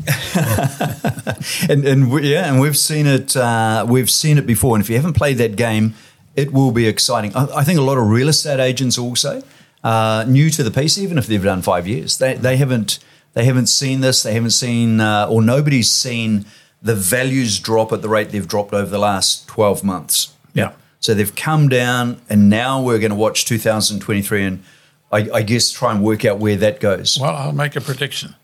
and 1.70 1.86
and 1.86 2.10
we, 2.10 2.32
yeah, 2.32 2.50
and 2.50 2.62
we've 2.62 2.78
seen 2.78 3.06
it. 3.06 3.36
Uh, 3.36 3.86
we've 3.88 4.10
seen 4.10 4.38
it 4.38 4.48
before. 4.48 4.76
And 4.76 4.84
if 4.84 4.90
you 4.90 4.96
haven't 4.96 5.16
played 5.16 5.40
that 5.40 5.58
game, 5.58 5.94
it 6.38 6.54
will 6.54 6.72
be 6.72 6.88
exciting. 6.88 7.36
I, 7.36 7.48
I 7.58 7.64
think 7.66 7.78
a 7.80 7.84
lot 7.84 7.98
of 7.98 8.08
real 8.08 8.30
estate 8.30 8.62
agents 8.62 8.98
also 8.98 9.44
uh, 9.84 10.26
new 10.28 10.50
to 10.52 10.64
the 10.64 10.72
piece, 10.72 10.98
even 10.98 11.18
if 11.18 11.28
they've 11.28 11.44
done 11.44 11.62
five 11.62 11.88
years, 11.88 12.18
they 12.18 12.36
they 12.36 12.58
haven't 12.58 13.00
they 13.34 13.46
haven't 13.46 13.68
seen 13.68 14.02
this. 14.02 14.24
They 14.24 14.34
haven't 14.34 14.52
seen, 14.52 15.00
uh, 15.00 15.28
or 15.30 15.42
nobody's 15.42 15.92
seen 15.92 16.46
the 16.82 16.96
values 16.96 17.60
drop 17.60 17.92
at 17.92 18.02
the 18.02 18.10
rate 18.10 18.30
they've 18.30 18.48
dropped 18.48 18.74
over 18.74 18.90
the 18.90 19.00
last 19.00 19.48
twelve 19.48 19.84
months. 19.84 20.34
Yeah. 20.54 20.72
So 21.00 21.14
they've 21.14 21.34
come 21.36 21.70
down, 21.70 22.22
and 22.30 22.50
now 22.50 22.82
we're 22.82 23.00
going 23.00 23.12
to 23.12 23.16
watch 23.16 23.46
2023, 23.46 24.44
and 24.46 24.64
I, 25.12 25.30
I 25.34 25.42
guess 25.44 25.72
try 25.72 25.92
and 25.94 26.04
work 26.04 26.26
out 26.26 26.40
where 26.40 26.58
that 26.58 26.80
goes. 26.80 27.18
Well, 27.20 27.34
I'll 27.36 27.54
make 27.54 27.76
a 27.76 27.82
prediction. 27.82 28.36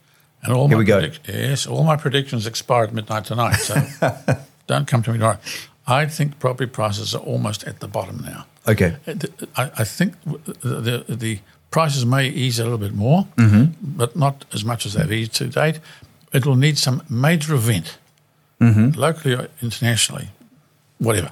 And 0.41 0.53
all 0.53 0.67
Here 0.67 0.77
my 0.77 0.79
we 0.79 0.85
go. 0.85 1.01
predic- 1.01 1.27
yes, 1.27 1.67
all 1.67 1.83
my 1.83 1.97
predictions 1.97 2.47
expire 2.47 2.83
at 2.85 2.93
midnight 2.93 3.25
tonight. 3.25 3.55
So 3.55 3.75
don't 4.67 4.87
come 4.87 5.03
to 5.03 5.11
me 5.11 5.17
tomorrow. 5.17 5.39
I 5.87 6.05
think 6.05 6.39
property 6.39 6.69
prices 6.69 7.13
are 7.13 7.21
almost 7.21 7.63
at 7.65 7.79
the 7.79 7.87
bottom 7.87 8.23
now. 8.25 8.45
Okay. 8.67 8.95
I, 9.57 9.71
I 9.77 9.83
think 9.83 10.13
the, 10.61 11.03
the 11.07 11.15
the 11.15 11.39
prices 11.71 12.05
may 12.05 12.27
ease 12.29 12.57
a 12.59 12.63
little 12.63 12.77
bit 12.79 12.93
more, 12.93 13.27
Mm-hmm. 13.37 13.97
but 13.97 14.15
not 14.15 14.45
as 14.53 14.63
much 14.63 14.85
as 14.85 14.93
they've 14.93 15.11
eased 15.11 15.33
to 15.35 15.47
date. 15.47 15.79
It 16.31 16.45
will 16.45 16.55
need 16.55 16.77
some 16.77 17.03
major 17.09 17.53
event, 17.53 17.97
Mm-hmm. 18.61 18.99
locally 18.99 19.35
or 19.35 19.47
internationally, 19.61 20.29
whatever, 20.99 21.31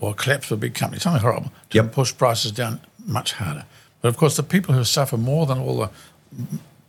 or 0.00 0.14
collapse 0.14 0.50
of 0.50 0.58
a 0.58 0.60
big 0.60 0.74
company, 0.74 1.00
something 1.00 1.22
horrible, 1.22 1.52
to 1.70 1.78
Yep. 1.78 1.92
push 1.92 2.16
prices 2.16 2.52
down 2.52 2.80
much 3.06 3.32
harder. 3.34 3.64
But 4.02 4.08
of 4.08 4.16
course, 4.16 4.36
the 4.36 4.42
people 4.42 4.74
who 4.74 4.84
suffer 4.84 5.16
more 5.16 5.46
than 5.46 5.58
all 5.58 5.76
the 5.78 5.90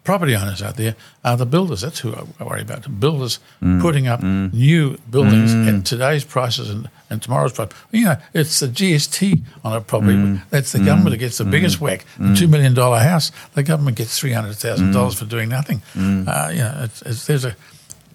property 0.03 0.35
owners 0.35 0.63
out 0.63 0.77
there 0.77 0.95
are 1.23 1.37
the 1.37 1.45
builders. 1.45 1.81
That's 1.81 1.99
who 1.99 2.13
I 2.39 2.43
worry 2.43 2.61
about. 2.61 2.83
The 2.83 2.89
builders 2.89 3.39
Mm. 3.61 3.81
putting 3.81 4.07
up 4.07 4.23
new 4.23 4.97
buildings 5.11 5.53
at 5.53 5.85
today's 5.85 6.23
prices 6.23 6.69
and, 6.71 6.89
and 7.09 7.21
tomorrow's 7.21 7.53
price. 7.53 7.69
You 7.91 8.05
know, 8.05 8.15
it's 8.33 8.59
the 8.61 8.67
GST 8.67 9.43
on 9.63 9.73
a 9.73 9.81
property. 9.81 10.13
Mm. 10.13 10.41
That's 10.49 10.71
the 10.71 10.79
government 10.79 11.11
that 11.11 11.17
gets 11.17 11.37
the 11.37 11.45
biggest 11.45 11.79
whack. 11.79 12.05
The 12.17 12.33
$2 12.33 12.49
million 12.49 12.75
house, 12.75 13.31
the 13.53 13.61
government 13.61 13.97
gets 13.97 14.19
$300,000 14.19 15.13
Mm. 15.13 15.15
for 15.19 15.25
doing 15.25 15.49
nothing. 15.49 15.81
Uh, 15.95 16.49
you 16.51 16.59
know, 16.59 16.79
it's, 16.85 17.01
it's, 17.03 17.25
there's 17.27 17.45
a 17.45 17.55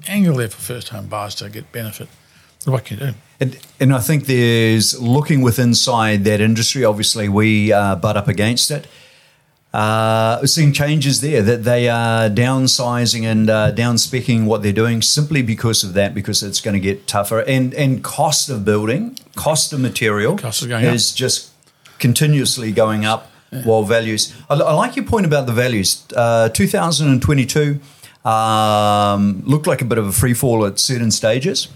angle 0.08 0.37
there 0.37 0.49
for 0.49 0.61
first 0.61 0.88
home 0.88 1.06
buyers 1.06 1.37
to 1.37 1.49
get 1.49 1.70
benefit. 1.70 2.08
What 2.64 2.85
can 2.85 2.99
you 2.99 3.06
do? 3.06 3.14
And, 3.40 3.59
and 3.78 3.93
I 3.93 4.00
think 4.00 4.26
there's 4.26 5.00
looking 5.00 5.43
with 5.43 5.59
inside 5.59 6.25
that 6.25 6.40
industry. 6.40 6.85
Obviously, 6.85 7.28
we 7.28 7.73
uh, 7.73 7.97
butt 7.97 8.16
up 8.16 8.28
against 8.28 8.71
it. 8.71 8.87
Uh, 9.75 10.38
we're 10.40 10.47
seeing 10.47 10.73
changes 10.73 11.21
there 11.21 11.43
that 11.43 11.64
they 11.64 11.87
are 11.88 12.31
downsizing 12.31 13.25
and 13.25 13.50
uh, 13.50 13.73
downspecking 13.73 14.47
what 14.47 14.62
they're 14.62 14.73
doing 14.73 15.02
simply 15.02 15.43
because 15.43 15.85
of 15.85 15.93
that, 15.93 16.14
because 16.14 16.43
it's 16.43 16.62
going 16.62 16.73
to 16.73 16.81
get 16.81 17.07
tougher. 17.07 17.40
And 17.40 17.75
and 17.75 18.02
cost 18.02 18.49
of 18.49 18.64
building, 18.64 19.19
cost 19.35 19.75
of 19.75 19.81
material, 19.81 20.38
Cost 20.38 20.62
is 20.62 20.69
going 20.69 20.87
up. 20.87 20.95
is 20.95 21.12
just 21.12 21.50
continuously 21.99 22.73
going 22.73 23.05
up. 23.05 23.31
While 23.64 23.85
values, 23.85 24.35
I, 24.50 24.55
I 24.55 24.75
like 24.75 24.97
your 24.97 25.05
point 25.07 25.25
about 25.25 25.47
the 25.47 25.52
values. 25.52 26.05
Uh, 26.14 26.49
2022 26.50 27.81
um, 28.28 29.43
looked 29.47 29.66
like 29.66 29.81
a 29.81 29.85
bit 29.85 29.99
of 29.99 30.07
a 30.07 30.12
free 30.12 30.35
fall 30.35 30.66
at 30.66 30.78
certain 30.78 31.11
stages, 31.11 31.69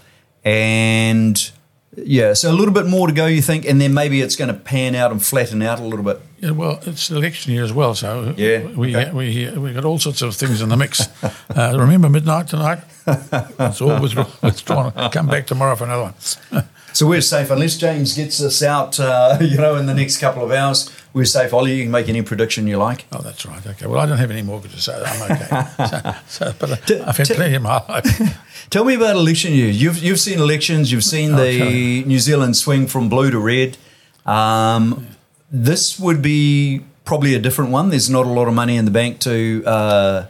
and 0.44 1.50
yeah, 1.96 2.34
so 2.34 2.50
a 2.50 2.54
little 2.54 2.72
bit 2.74 2.86
more 2.86 3.06
to 3.08 3.12
go, 3.12 3.26
you 3.26 3.42
think, 3.42 3.66
and 3.66 3.80
then 3.80 3.92
maybe 3.92 4.20
it's 4.20 4.36
going 4.36 4.48
to 4.48 4.58
pan 4.58 4.94
out 4.94 5.10
and 5.10 5.24
flatten 5.24 5.60
out 5.62 5.80
a 5.80 5.82
little 5.82 6.04
bit. 6.04 6.20
Yeah, 6.38 6.52
well, 6.52 6.80
it's 6.86 7.10
election 7.10 7.52
year 7.52 7.64
as 7.64 7.72
well, 7.72 7.94
so 7.94 8.34
Yeah, 8.36 8.62
we 8.68 8.96
okay. 8.96 9.12
we 9.12 9.50
we 9.58 9.72
got 9.72 9.84
all 9.84 9.98
sorts 9.98 10.22
of 10.22 10.34
things 10.34 10.62
in 10.62 10.68
the 10.68 10.76
mix. 10.76 11.08
uh, 11.22 11.76
remember 11.78 12.08
midnight 12.08 12.48
tonight? 12.48 12.78
It's 13.06 13.80
all 13.80 14.00
withdrawn. 14.00 14.92
Come 15.12 15.26
back 15.26 15.46
tomorrow 15.46 15.76
for 15.76 15.84
another 15.84 16.12
one. 16.50 16.64
So 16.92 17.06
we're 17.06 17.20
safe 17.20 17.50
unless 17.50 17.76
James 17.76 18.14
gets 18.14 18.42
us 18.42 18.62
out, 18.62 18.98
uh, 18.98 19.38
you 19.40 19.56
know, 19.56 19.76
in 19.76 19.86
the 19.86 19.94
next 19.94 20.18
couple 20.18 20.44
of 20.44 20.50
hours. 20.50 20.90
We're 21.12 21.24
safe. 21.24 21.52
Olly, 21.52 21.74
you 21.74 21.82
can 21.84 21.90
make 21.90 22.08
any 22.08 22.22
prediction 22.22 22.66
you 22.66 22.76
like. 22.76 23.04
Oh, 23.10 23.20
that's 23.20 23.44
right. 23.44 23.64
Okay. 23.66 23.86
Well, 23.86 23.98
I 23.98 24.06
don't 24.06 24.18
have 24.18 24.30
any 24.30 24.42
mortgages, 24.42 24.84
so 24.84 25.02
I'm 25.04 25.32
okay. 25.32 25.66
so, 25.88 26.14
so, 26.28 26.54
but 26.58 26.70
uh, 26.70 27.04
I've 27.04 27.16
had 27.16 27.26
t- 27.26 27.34
plenty 27.34 27.56
in 27.56 27.62
my 27.62 27.84
life. 27.88 28.38
Tell 28.70 28.84
me 28.84 28.94
about 28.94 29.16
election 29.16 29.52
year. 29.52 29.70
You've 29.70 29.98
you've 29.98 30.20
seen 30.20 30.38
elections. 30.38 30.92
You've 30.92 31.04
seen 31.04 31.32
the 31.32 31.62
okay. 31.62 32.04
New 32.04 32.20
Zealand 32.20 32.56
swing 32.56 32.86
from 32.86 33.08
blue 33.08 33.30
to 33.30 33.40
red. 33.40 33.76
Um, 34.24 35.08
this 35.50 35.98
would 35.98 36.22
be 36.22 36.84
probably 37.04 37.34
a 37.34 37.40
different 37.40 37.72
one. 37.72 37.90
There's 37.90 38.08
not 38.08 38.26
a 38.26 38.30
lot 38.30 38.46
of 38.46 38.54
money 38.54 38.76
in 38.76 38.84
the 38.84 38.92
bank 38.92 39.18
to 39.20 39.64
uh, 39.66 40.26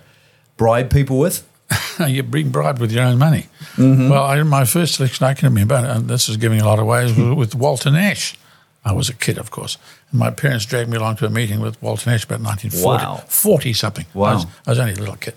bribe 0.57 0.91
people 0.91 1.19
with. 1.19 1.47
You're 2.07 2.25
being 2.25 2.51
bribed 2.51 2.81
with 2.81 2.91
your 2.91 3.05
own 3.05 3.19
money. 3.19 3.47
Mm-hmm. 3.77 4.09
Well, 4.09 4.25
I, 4.25 4.43
my 4.43 4.65
first 4.65 4.99
election 4.99 5.27
I 5.27 5.35
can 5.35 5.51
remember, 5.51 5.75
and 5.75 6.09
this 6.09 6.29
is 6.29 6.37
giving 6.37 6.61
a 6.61 6.65
lot 6.65 6.79
of 6.79 6.87
was 6.87 7.17
with 7.17 7.55
Walter 7.55 7.91
Nash. 7.91 8.37
I 8.85 8.93
was 8.93 9.09
a 9.09 9.15
kid, 9.15 9.39
of 9.39 9.51
course. 9.51 9.77
And 10.11 10.21
my 10.21 10.31
parents 10.31 10.65
dragged 10.65 10.89
me 10.91 10.97
along 10.97 11.17
to 11.17 11.27
a 11.27 11.31
meeting 11.31 11.61
with 11.61 11.81
Walter 11.83 12.11
Nash 12.11 12.25
about 12.25 12.41
1940, 12.41 13.05
wow. 13.05 13.17
40 13.29 13.73
something. 13.75 14.07
Wow. 14.15 14.27
I 14.27 14.35
was, 14.35 14.47
I 14.67 14.71
was, 14.71 14.79
only 14.79 14.93
a 14.95 14.97
little 14.97 15.17
kid. 15.17 15.35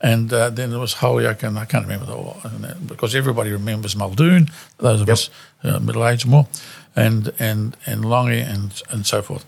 And 0.00 0.32
uh, 0.32 0.50
then 0.50 0.70
there 0.70 0.78
was 0.78 0.94
Holyoake, 0.94 1.42
and 1.42 1.58
I 1.58 1.64
can't 1.64 1.84
remember 1.84 2.06
the 2.06 2.76
because 2.86 3.14
everybody 3.14 3.50
remembers 3.50 3.96
Muldoon, 3.96 4.48
those 4.78 5.00
of 5.00 5.08
yep. 5.08 5.14
us 5.14 5.30
uh, 5.64 5.78
middle 5.78 6.06
aged 6.06 6.26
more, 6.26 6.46
and 6.94 7.32
and 7.38 7.76
and 7.86 8.04
Lange 8.04 8.40
and 8.40 8.82
and 8.90 9.06
so 9.06 9.22
forth. 9.22 9.46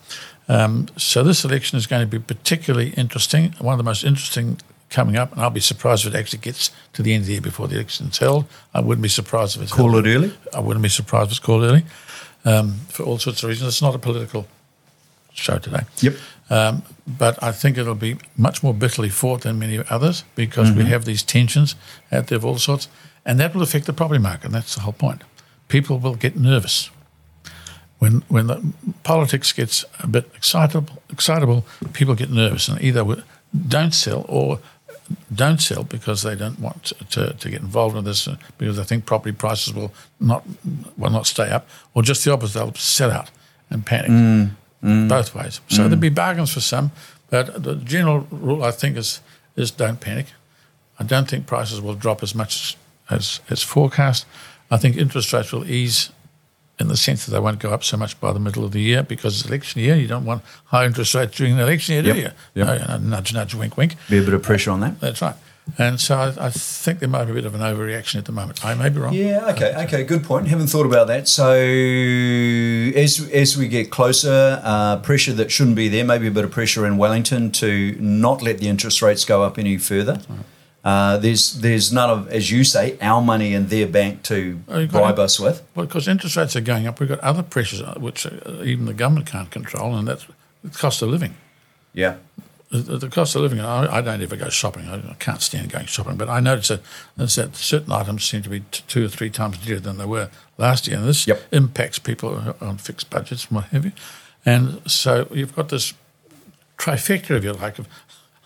Um, 0.48 0.88
so 0.96 1.22
this 1.22 1.44
election 1.44 1.76
is 1.76 1.86
going 1.86 2.00
to 2.00 2.06
be 2.06 2.18
particularly 2.18 2.90
interesting. 2.90 3.52
One 3.58 3.74
of 3.74 3.78
the 3.78 3.84
most 3.84 4.04
interesting 4.04 4.58
coming 4.88 5.16
up, 5.18 5.32
and 5.32 5.42
I'll 5.42 5.50
be 5.50 5.60
surprised 5.60 6.06
if 6.06 6.14
it 6.14 6.18
actually 6.18 6.38
gets 6.38 6.70
to 6.94 7.02
the 7.02 7.12
end 7.12 7.22
of 7.22 7.26
the 7.26 7.32
year 7.32 7.42
before 7.42 7.68
the 7.68 7.74
election's 7.74 8.16
held. 8.16 8.46
I 8.72 8.80
wouldn't 8.80 9.02
be 9.02 9.10
surprised 9.10 9.56
if 9.56 9.62
it's 9.62 9.72
call 9.72 9.92
held. 9.92 10.06
it 10.06 10.16
early. 10.16 10.32
I 10.54 10.60
wouldn't 10.60 10.82
be 10.82 10.88
surprised 10.88 11.26
if 11.26 11.32
it's 11.32 11.40
called 11.40 11.62
early 11.62 11.84
um, 12.44 12.74
for 12.88 13.04
all 13.04 13.18
sorts 13.18 13.42
of 13.42 13.48
reasons. 13.48 13.68
It's 13.68 13.82
not 13.82 13.94
a 13.94 13.98
political 13.98 14.46
show 15.32 15.58
today. 15.58 15.82
Yep. 16.00 16.14
Um, 16.50 16.82
but 17.06 17.42
I 17.42 17.52
think 17.52 17.76
it'll 17.76 17.94
be 17.94 18.16
much 18.36 18.62
more 18.62 18.74
bitterly 18.74 19.10
fought 19.10 19.42
than 19.42 19.58
many 19.58 19.82
others 19.90 20.24
because 20.34 20.70
mm-hmm. 20.70 20.78
we 20.78 20.84
have 20.86 21.04
these 21.04 21.22
tensions 21.22 21.74
out 22.10 22.28
there 22.28 22.36
of 22.36 22.44
all 22.44 22.58
sorts, 22.58 22.88
and 23.24 23.38
that 23.38 23.54
will 23.54 23.62
affect 23.62 23.86
the 23.86 23.92
property 23.92 24.20
market. 24.20 24.50
That's 24.50 24.74
the 24.74 24.82
whole 24.82 24.94
point. 24.94 25.22
People 25.68 25.98
will 25.98 26.14
get 26.14 26.36
nervous 26.36 26.90
when 27.98 28.22
when 28.28 28.46
the 28.46 28.72
politics 29.02 29.52
gets 29.52 29.84
a 30.00 30.06
bit 30.06 30.30
excitable. 30.34 31.02
Excitable, 31.10 31.64
people 31.92 32.14
get 32.14 32.30
nervous 32.30 32.68
and 32.68 32.80
either 32.80 33.04
don't 33.68 33.94
sell 33.94 34.24
or 34.28 34.60
don't 35.34 35.60
sell 35.60 35.84
because 35.84 36.22
they 36.22 36.34
don't 36.34 36.58
want 36.60 36.92
to, 37.10 37.32
to, 37.32 37.50
get 37.50 37.60
involved 37.60 37.96
in 37.96 38.04
this 38.04 38.28
uh, 38.28 38.36
because 38.58 38.76
they 38.76 38.84
think 38.84 39.06
property 39.06 39.32
prices 39.32 39.74
will 39.74 39.92
not 40.20 40.44
will 40.96 41.10
not 41.10 41.26
stay 41.26 41.50
up, 41.50 41.68
or 41.94 42.02
just 42.02 42.24
the 42.24 42.32
opposite, 42.32 42.58
they'll 42.58 42.74
sell 42.74 43.10
out 43.10 43.30
and 43.70 43.84
panic. 43.84 44.10
Mm, 44.10 44.50
mm, 44.82 45.08
Both 45.08 45.34
ways. 45.34 45.60
So 45.68 45.76
mm. 45.76 45.84
there'll 45.84 45.96
be 45.96 46.08
bargains 46.08 46.52
for 46.52 46.60
some, 46.60 46.90
but 47.30 47.62
the 47.62 47.76
general 47.76 48.26
rule 48.30 48.62
I 48.62 48.70
think 48.70 48.96
is 48.96 49.20
is 49.56 49.70
don't 49.70 50.00
panic. 50.00 50.26
I 50.98 51.04
don't 51.04 51.28
think 51.28 51.46
prices 51.46 51.80
will 51.80 51.94
drop 51.94 52.22
as 52.22 52.34
much 52.34 52.76
as 53.10 53.40
as 53.50 53.62
forecast. 53.62 54.26
I 54.70 54.76
think 54.76 54.96
interest 54.96 55.32
rates 55.32 55.52
will 55.52 55.68
ease 55.68 56.10
in 56.80 56.88
the 56.88 56.96
sense 56.96 57.26
that 57.26 57.32
they 57.32 57.40
won't 57.40 57.58
go 57.58 57.70
up 57.70 57.82
so 57.82 57.96
much 57.96 58.20
by 58.20 58.32
the 58.32 58.38
middle 58.38 58.64
of 58.64 58.72
the 58.72 58.80
year 58.80 59.02
because 59.02 59.40
it's 59.40 59.48
election 59.48 59.80
year. 59.80 59.96
You 59.96 60.06
don't 60.06 60.24
want 60.24 60.42
high 60.66 60.86
interest 60.86 61.14
rates 61.14 61.36
during 61.36 61.56
the 61.56 61.62
election 61.62 61.94
year, 61.94 62.02
do 62.14 62.20
you? 62.20 62.30
Yep. 62.54 62.88
No, 62.88 62.98
nudge, 62.98 63.34
nudge, 63.34 63.54
wink, 63.54 63.76
wink. 63.76 63.96
Be 64.08 64.18
a 64.18 64.22
bit 64.22 64.34
of 64.34 64.42
pressure 64.42 64.70
on 64.70 64.80
that. 64.80 65.00
That's 65.00 65.20
right. 65.20 65.34
And 65.76 66.00
so 66.00 66.16
I, 66.16 66.46
I, 66.46 66.50
think 66.50 67.00
there 67.00 67.08
might 67.08 67.26
be 67.26 67.32
a 67.32 67.34
bit 67.34 67.44
of 67.44 67.54
an 67.54 67.60
overreaction 67.60 68.16
at 68.16 68.24
the 68.24 68.32
moment. 68.32 68.64
I 68.64 68.74
may 68.74 68.88
be 68.88 69.00
wrong. 69.00 69.12
Yeah, 69.12 69.50
okay, 69.50 69.74
okay, 69.84 70.02
good 70.02 70.24
point. 70.24 70.48
Haven't 70.48 70.68
thought 70.68 70.86
about 70.86 71.08
that. 71.08 71.28
So 71.28 71.52
as 71.52 73.28
as 73.30 73.56
we 73.56 73.68
get 73.68 73.90
closer, 73.90 74.62
uh, 74.64 74.96
pressure 75.00 75.34
that 75.34 75.50
shouldn't 75.50 75.76
be 75.76 75.88
there, 75.88 76.04
maybe 76.04 76.26
a 76.26 76.30
bit 76.30 76.44
of 76.44 76.52
pressure 76.52 76.86
in 76.86 76.96
Wellington 76.96 77.50
to 77.52 77.96
not 78.00 78.40
let 78.40 78.58
the 78.58 78.68
interest 78.68 79.02
rates 79.02 79.26
go 79.26 79.42
up 79.42 79.58
any 79.58 79.76
further. 79.76 80.20
Right. 80.28 80.38
Uh, 80.88 81.18
there's 81.18 81.60
there's 81.60 81.92
none 81.92 82.08
of, 82.08 82.28
as 82.30 82.50
you 82.50 82.64
say, 82.64 82.96
our 83.02 83.20
money 83.20 83.52
in 83.52 83.66
their 83.66 83.86
bank 83.86 84.22
to 84.22 84.58
oh, 84.68 84.86
bribe 84.86 85.18
us 85.18 85.38
with. 85.38 85.62
Well, 85.74 85.84
because 85.84 86.08
interest 86.08 86.34
rates 86.34 86.56
are 86.56 86.62
going 86.62 86.86
up, 86.86 86.98
we've 86.98 87.10
got 87.10 87.20
other 87.20 87.42
pressures 87.42 87.82
uh, 87.82 87.92
which 87.98 88.24
uh, 88.24 88.62
even 88.62 88.86
the 88.86 88.94
government 88.94 89.26
can't 89.26 89.50
control, 89.50 89.94
and 89.94 90.08
that's 90.08 90.26
the 90.64 90.70
cost 90.70 91.02
of 91.02 91.10
living. 91.10 91.34
Yeah. 91.92 92.16
The, 92.70 92.96
the 92.96 93.10
cost 93.10 93.36
of 93.36 93.42
living, 93.42 93.60
I, 93.60 93.98
I, 93.98 94.00
don't 94.00 94.22
ever 94.22 94.36
go 94.36 94.48
shopping. 94.48 94.88
I, 94.88 95.14
can't 95.18 95.42
stand 95.42 95.70
going 95.70 95.84
shopping, 95.84 96.16
but 96.16 96.30
I 96.30 96.40
notice 96.40 96.68
that, 96.68 96.80
that 97.16 97.54
certain 97.54 97.92
items 97.92 98.24
seem 98.24 98.40
to 98.42 98.48
be 98.48 98.60
t- 98.60 98.82
two 98.88 99.04
or 99.04 99.08
three 99.08 99.28
times 99.28 99.58
dearer 99.58 99.80
than 99.80 99.98
they 99.98 100.06
were 100.06 100.30
last 100.56 100.88
year. 100.88 100.96
And 100.96 101.06
this 101.06 101.26
yep. 101.26 101.42
impacts 101.52 101.98
people 101.98 102.54
on 102.62 102.78
fixed 102.78 103.10
budgets 103.10 103.46
and 103.46 103.56
what 103.56 103.64
have 103.66 103.84
you. 103.84 103.92
And 104.46 104.80
so 104.90 105.28
you've 105.32 105.54
got 105.54 105.68
this 105.68 105.92
trifecta, 106.78 107.32
if 107.32 107.44
you 107.44 107.52
like, 107.52 107.78
of 107.78 107.88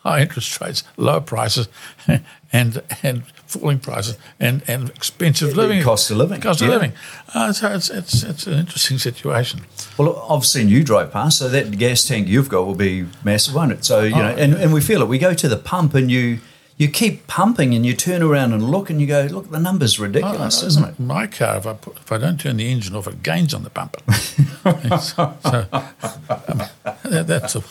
high 0.02 0.20
interest 0.20 0.60
rates, 0.60 0.84
low 0.96 1.20
prices, 1.20 1.68
and 2.52 2.82
and 3.02 3.24
falling 3.46 3.78
prices, 3.78 4.16
and, 4.40 4.62
and 4.66 4.90
expensive 4.90 5.56
living. 5.56 5.82
Cost 5.82 6.10
of 6.10 6.16
living. 6.16 6.40
Cost 6.40 6.60
of 6.62 6.68
yeah. 6.68 6.74
living. 6.74 6.92
Uh, 7.34 7.52
so 7.52 7.72
it's, 7.72 7.90
it's, 7.90 8.22
it's 8.22 8.46
an 8.46 8.54
interesting 8.54 8.98
situation. 8.98 9.60
Well, 9.98 10.26
I've 10.28 10.46
seen 10.46 10.68
you 10.68 10.82
drive 10.82 11.12
past, 11.12 11.38
so 11.38 11.48
that 11.48 11.78
gas 11.78 12.06
tank 12.06 12.28
you've 12.28 12.48
got 12.48 12.66
will 12.66 12.74
be 12.74 13.06
massive, 13.22 13.54
won't 13.54 13.72
it? 13.72 13.84
So, 13.84 14.02
you 14.02 14.14
oh, 14.14 14.18
know, 14.18 14.28
and, 14.28 14.54
and 14.54 14.72
we 14.72 14.80
feel 14.80 15.02
it. 15.02 15.08
We 15.08 15.18
go 15.18 15.34
to 15.34 15.48
the 15.48 15.56
pump 15.56 15.94
and 15.94 16.10
you 16.10 16.40
you 16.78 16.88
keep 16.88 17.26
pumping 17.26 17.74
and 17.74 17.84
you 17.84 17.94
turn 17.94 18.22
around 18.22 18.52
and 18.52 18.70
look 18.70 18.90
and 18.90 19.00
you 19.00 19.06
go, 19.06 19.28
look, 19.30 19.50
the 19.50 19.60
number's 19.60 20.00
ridiculous, 20.00 20.64
oh, 20.64 20.66
isn't 20.66 20.84
it? 20.84 20.98
My 20.98 21.26
car, 21.26 21.58
if 21.58 21.66
I, 21.66 21.74
put, 21.74 21.98
if 21.98 22.10
I 22.10 22.18
don't 22.18 22.40
turn 22.40 22.56
the 22.56 22.68
engine 22.68 22.96
off, 22.96 23.06
it 23.06 23.22
gains 23.22 23.54
on 23.54 23.62
the 23.62 23.70
bumper. 23.70 24.00
so 24.98 25.36
um, 25.44 26.62
that, 27.04 27.26
that's 27.26 27.52
the 27.52 27.62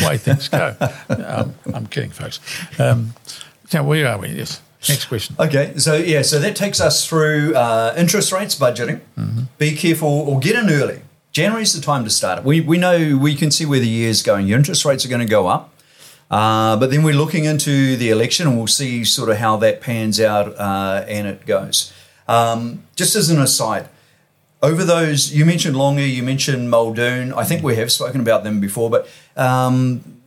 way 0.00 0.16
things 0.18 0.48
go. 0.48 0.76
Um, 1.10 1.54
I'm 1.74 1.86
kidding, 1.86 2.10
folks. 2.10 2.40
Um, 2.78 3.14
now, 3.72 3.84
where 3.84 4.06
are 4.08 4.18
we? 4.18 4.28
Yes. 4.28 4.60
Next 4.88 5.06
question. 5.06 5.36
Okay, 5.38 5.74
so 5.76 5.94
yeah, 5.94 6.22
so 6.22 6.38
that 6.38 6.56
takes 6.56 6.80
us 6.80 7.06
through 7.06 7.54
uh, 7.54 7.94
interest 7.96 8.32
rates, 8.32 8.54
budgeting. 8.54 9.00
Mm-hmm. 9.18 9.42
Be 9.58 9.76
careful 9.76 10.08
or 10.08 10.40
get 10.40 10.56
in 10.56 10.70
early. 10.70 11.02
January 11.32 11.62
is 11.62 11.72
the 11.72 11.80
time 11.80 12.04
to 12.04 12.10
start 12.10 12.38
it. 12.38 12.44
We, 12.44 12.60
we 12.60 12.78
know 12.78 13.18
we 13.20 13.34
can 13.34 13.50
see 13.50 13.66
where 13.66 13.78
the 13.78 13.88
year's 13.88 14.22
going. 14.22 14.46
Your 14.46 14.58
interest 14.58 14.84
rates 14.84 15.04
are 15.04 15.08
going 15.08 15.20
to 15.20 15.26
go 15.26 15.46
up. 15.46 15.72
Uh, 16.30 16.76
but 16.76 16.90
then 16.90 17.02
we're 17.02 17.14
looking 17.14 17.44
into 17.44 17.96
the 17.96 18.10
election 18.10 18.46
and 18.46 18.56
we'll 18.56 18.66
see 18.68 19.04
sort 19.04 19.28
of 19.30 19.36
how 19.36 19.56
that 19.56 19.80
pans 19.80 20.20
out 20.20 20.56
uh, 20.58 21.04
and 21.08 21.26
it 21.26 21.44
goes. 21.44 21.92
Um, 22.26 22.84
just 22.96 23.16
as 23.16 23.30
an 23.30 23.40
aside, 23.40 23.88
over 24.62 24.84
those, 24.84 25.32
you 25.32 25.44
mentioned 25.44 25.76
Lange, 25.76 26.00
you 26.00 26.22
mentioned 26.22 26.70
Muldoon. 26.70 27.32
I 27.32 27.44
think 27.44 27.62
we 27.62 27.76
have 27.76 27.90
spoken 27.90 28.20
about 28.20 28.44
them 28.44 28.60
before, 28.60 28.90
but 28.90 29.08
um, 29.36 30.20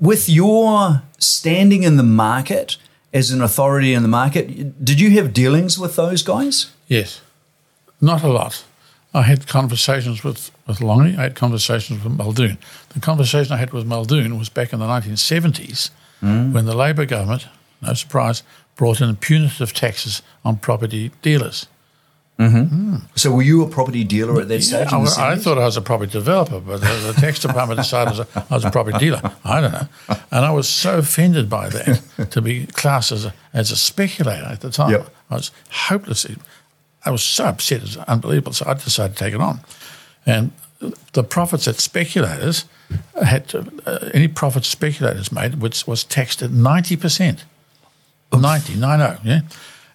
with 0.00 0.28
your 0.28 1.02
standing 1.18 1.82
in 1.82 1.96
the 1.96 2.02
market 2.02 2.76
as 3.12 3.30
an 3.30 3.40
authority 3.40 3.94
in 3.94 4.02
the 4.02 4.08
market, 4.08 4.84
did 4.84 5.00
you 5.00 5.10
have 5.12 5.32
dealings 5.32 5.78
with 5.78 5.96
those 5.96 6.22
guys? 6.22 6.72
Yes, 6.86 7.20
not 8.00 8.22
a 8.22 8.28
lot. 8.28 8.64
I 9.14 9.22
had 9.22 9.46
conversations 9.46 10.22
with, 10.22 10.50
with 10.66 10.82
Lange, 10.82 11.16
I 11.18 11.22
had 11.22 11.34
conversations 11.34 12.04
with 12.04 12.12
Muldoon. 12.12 12.58
The 12.90 13.00
conversation 13.00 13.54
I 13.54 13.56
had 13.56 13.72
with 13.72 13.86
Muldoon 13.86 14.38
was 14.38 14.50
back 14.50 14.74
in 14.74 14.80
the 14.80 14.86
1970s 14.86 15.90
mm. 16.22 16.52
when 16.52 16.66
the 16.66 16.76
Labour 16.76 17.06
government, 17.06 17.48
no 17.80 17.94
surprise, 17.94 18.42
brought 18.76 19.00
in 19.00 19.16
punitive 19.16 19.72
taxes 19.72 20.20
on 20.44 20.58
property 20.58 21.10
dealers. 21.22 21.66
Mm-hmm. 22.38 22.94
Mm. 22.94 23.02
So, 23.16 23.32
were 23.32 23.42
you 23.42 23.62
a 23.64 23.68
property 23.68 24.04
dealer 24.04 24.40
at 24.40 24.48
that 24.48 24.62
stage? 24.62 24.92
Yeah, 24.92 24.98
I, 24.98 25.32
I, 25.32 25.36
thought 25.36 25.58
I 25.58 25.64
was 25.64 25.76
a 25.76 25.82
property 25.82 26.12
developer, 26.12 26.60
but 26.60 26.80
the, 26.80 27.12
the 27.12 27.20
tax 27.20 27.40
department 27.40 27.78
decided 27.80 28.26
I 28.34 28.54
was 28.54 28.64
a 28.64 28.70
property 28.70 28.98
dealer. 28.98 29.20
I 29.44 29.60
don't 29.60 29.72
know, 29.72 29.88
and 30.30 30.44
I 30.44 30.52
was 30.52 30.68
so 30.68 30.98
offended 30.98 31.50
by 31.50 31.68
that 31.68 32.30
to 32.30 32.40
be 32.40 32.66
classed 32.66 33.10
as 33.10 33.24
a, 33.24 33.34
as 33.52 33.72
a 33.72 33.76
speculator 33.76 34.46
at 34.46 34.60
the 34.60 34.70
time. 34.70 34.92
Yep. 34.92 35.14
I 35.30 35.34
was 35.34 35.50
hopelessly 35.68 36.36
I 37.04 37.10
was 37.10 37.22
so 37.22 37.46
upset, 37.46 37.78
it 37.78 37.82
was 37.82 37.96
unbelievable. 37.96 38.52
So 38.52 38.66
I 38.66 38.74
decided 38.74 39.16
to 39.16 39.24
take 39.24 39.34
it 39.34 39.40
on. 39.40 39.60
And 40.26 40.52
the 41.12 41.24
profits 41.24 41.64
that 41.64 41.80
speculators 41.80 42.66
had, 43.22 43.48
to, 43.48 43.72
uh, 43.86 44.10
any 44.12 44.28
profits 44.28 44.68
speculators 44.68 45.32
made, 45.32 45.56
which 45.56 45.86
was 45.86 46.04
taxed 46.04 46.42
at 46.42 46.50
90%. 46.50 47.44
Oof. 48.34 48.40
90, 48.42 48.76
90, 48.76 49.26
yeah. 49.26 49.40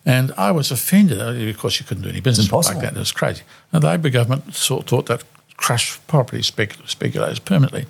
And 0.05 0.33
I 0.37 0.51
was 0.51 0.71
offended. 0.71 1.21
Uh, 1.21 1.31
of 1.49 1.57
course, 1.57 1.79
you 1.79 1.85
couldn't 1.85 2.03
do 2.03 2.09
any 2.09 2.19
business 2.19 2.51
like 2.51 2.79
that. 2.81 2.95
It 2.95 2.99
was 2.99 3.11
crazy. 3.11 3.43
And 3.71 3.83
the 3.83 3.87
Labour 3.87 4.09
government 4.09 4.53
thought, 4.53 4.87
thought 4.87 5.05
that 5.05 5.23
crushed 5.55 6.05
property 6.07 6.41
speculators 6.41 7.39
permanently. 7.39 7.85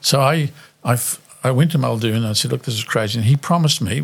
So 0.00 0.20
I, 0.20 0.52
I, 0.84 0.98
I 1.42 1.50
went 1.50 1.72
to 1.72 1.78
Muldoon 1.78 2.16
and 2.16 2.26
I 2.26 2.32
said, 2.34 2.52
look, 2.52 2.62
this 2.62 2.74
is 2.74 2.84
crazy. 2.84 3.18
And 3.18 3.26
he 3.26 3.36
promised 3.36 3.80
me, 3.80 4.00